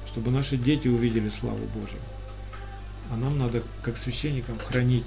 [0.06, 2.00] чтобы наши дети увидели славу Божию.
[3.10, 5.06] А нам надо, как священникам, хранить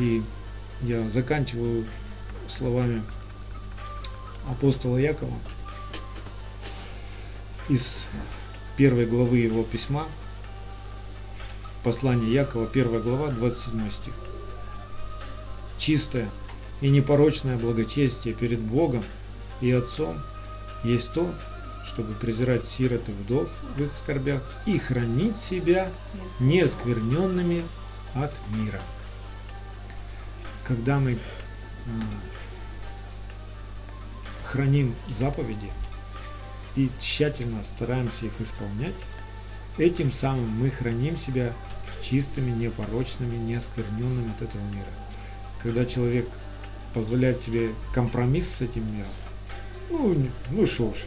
[0.00, 0.22] И
[0.80, 1.84] я заканчиваю
[2.48, 3.02] словами
[4.48, 5.36] апостола Якова
[7.68, 8.06] из
[8.80, 10.06] первой главы его письма,
[11.84, 14.14] послание Якова, первая глава, 27 стих.
[15.76, 16.30] Чистое
[16.80, 19.04] и непорочное благочестие перед Богом
[19.60, 20.18] и Отцом
[20.82, 21.30] есть то,
[21.84, 25.90] чтобы презирать сирот и вдов в их скорбях и хранить себя
[26.38, 27.64] неоскверненными
[28.14, 28.80] от мира.
[30.64, 31.18] Когда мы
[31.84, 31.90] а,
[34.42, 35.70] храним заповеди
[36.76, 38.94] и тщательно стараемся их исполнять,
[39.78, 41.52] этим самым мы храним себя
[42.02, 44.86] чистыми, непорочными, неоскверненными от этого мира.
[45.62, 46.28] Когда человек
[46.94, 49.10] позволяет себе компромисс с этим миром,
[49.90, 50.98] ну, не- ну что ж,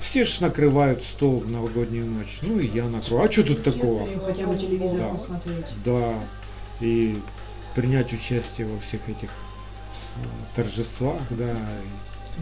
[0.00, 3.24] все ж накрывают стол в новогоднюю ночь, ну и я накрою.
[3.24, 4.08] А что тут такого?
[4.24, 5.08] Хотя бы телевизор Да.
[5.08, 5.66] посмотреть.
[5.84, 6.14] Да,
[6.80, 7.18] и
[7.74, 10.20] принять участие во всех этих э,
[10.54, 11.54] торжествах, да.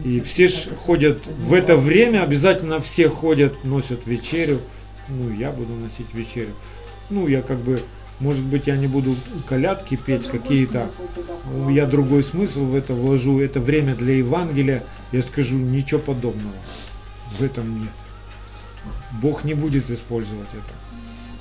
[0.03, 4.59] И, все ж ходят в это время, обязательно все ходят, носят вечерю.
[5.07, 6.53] Ну, я буду носить вечерю.
[7.09, 7.81] Ну, я как бы,
[8.19, 9.15] может быть, я не буду
[9.47, 10.89] колядки петь какие-то.
[11.69, 13.39] Я другой смысл в это вложу.
[13.39, 14.83] Это время для Евангелия.
[15.11, 16.55] Я скажу, ничего подобного.
[17.37, 17.91] В этом нет.
[19.21, 20.73] Бог не будет использовать это.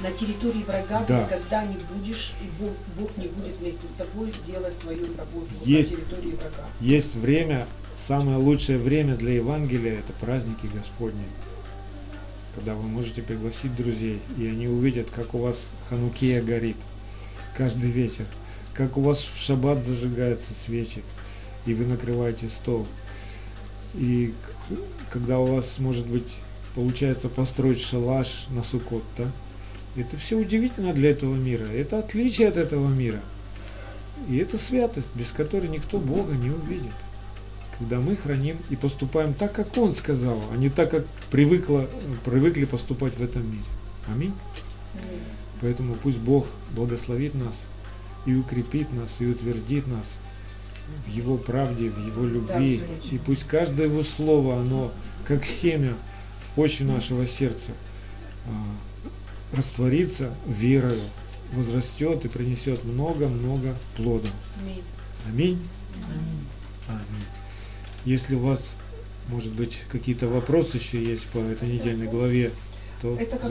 [0.09, 1.27] На территории врага Да.
[1.27, 5.47] ты никогда не будешь, и Бог, Бог не будет вместе с тобой делать свою работу
[5.65, 5.93] Есть.
[5.93, 6.69] на территории врага.
[6.81, 7.67] Есть время,
[7.97, 11.25] самое лучшее время для Евангелия– это праздники Господни.
[12.55, 16.77] Когда вы можете пригласить друзей, и они увидят, как у вас Ханукия горит
[17.57, 18.27] каждый вечер,
[18.75, 21.03] как у вас в шаббат зажигаются свечи,
[21.67, 22.87] и вы накрываете стол.
[23.95, 24.35] И
[25.11, 26.33] когда у вас, может быть,
[26.75, 29.31] получается построить шалаш на Суккот, да?
[29.97, 31.67] Это все удивительно для этого мира.
[31.67, 33.21] Это отличие от этого мира.
[34.29, 36.93] И это святость, без которой никто Бога не увидит.
[37.79, 41.89] Когда мы храним и поступаем так, как Он сказал, а не так, как привыкло,
[42.25, 43.65] привыкли поступать в этом мире.
[44.07, 44.35] Аминь.
[45.61, 47.55] Поэтому пусть Бог благословит нас
[48.27, 50.19] и укрепит нас, и утвердит нас
[51.07, 52.81] в Его правде, в Его любви.
[52.81, 54.93] Да, и пусть каждое Его слово, оно
[55.27, 55.95] как семя
[56.43, 57.73] в почве нашего сердца
[58.47, 61.01] а, растворится верою,
[61.53, 64.29] возрастет и принесет много-много плода.
[64.61, 64.83] Аминь.
[65.27, 65.59] Аминь.
[66.89, 67.25] Аминь.
[68.05, 68.77] Если у вас,
[69.29, 72.51] может быть, какие-то вопросы еще есть по этой недельной главе,
[73.01, 73.37] то Это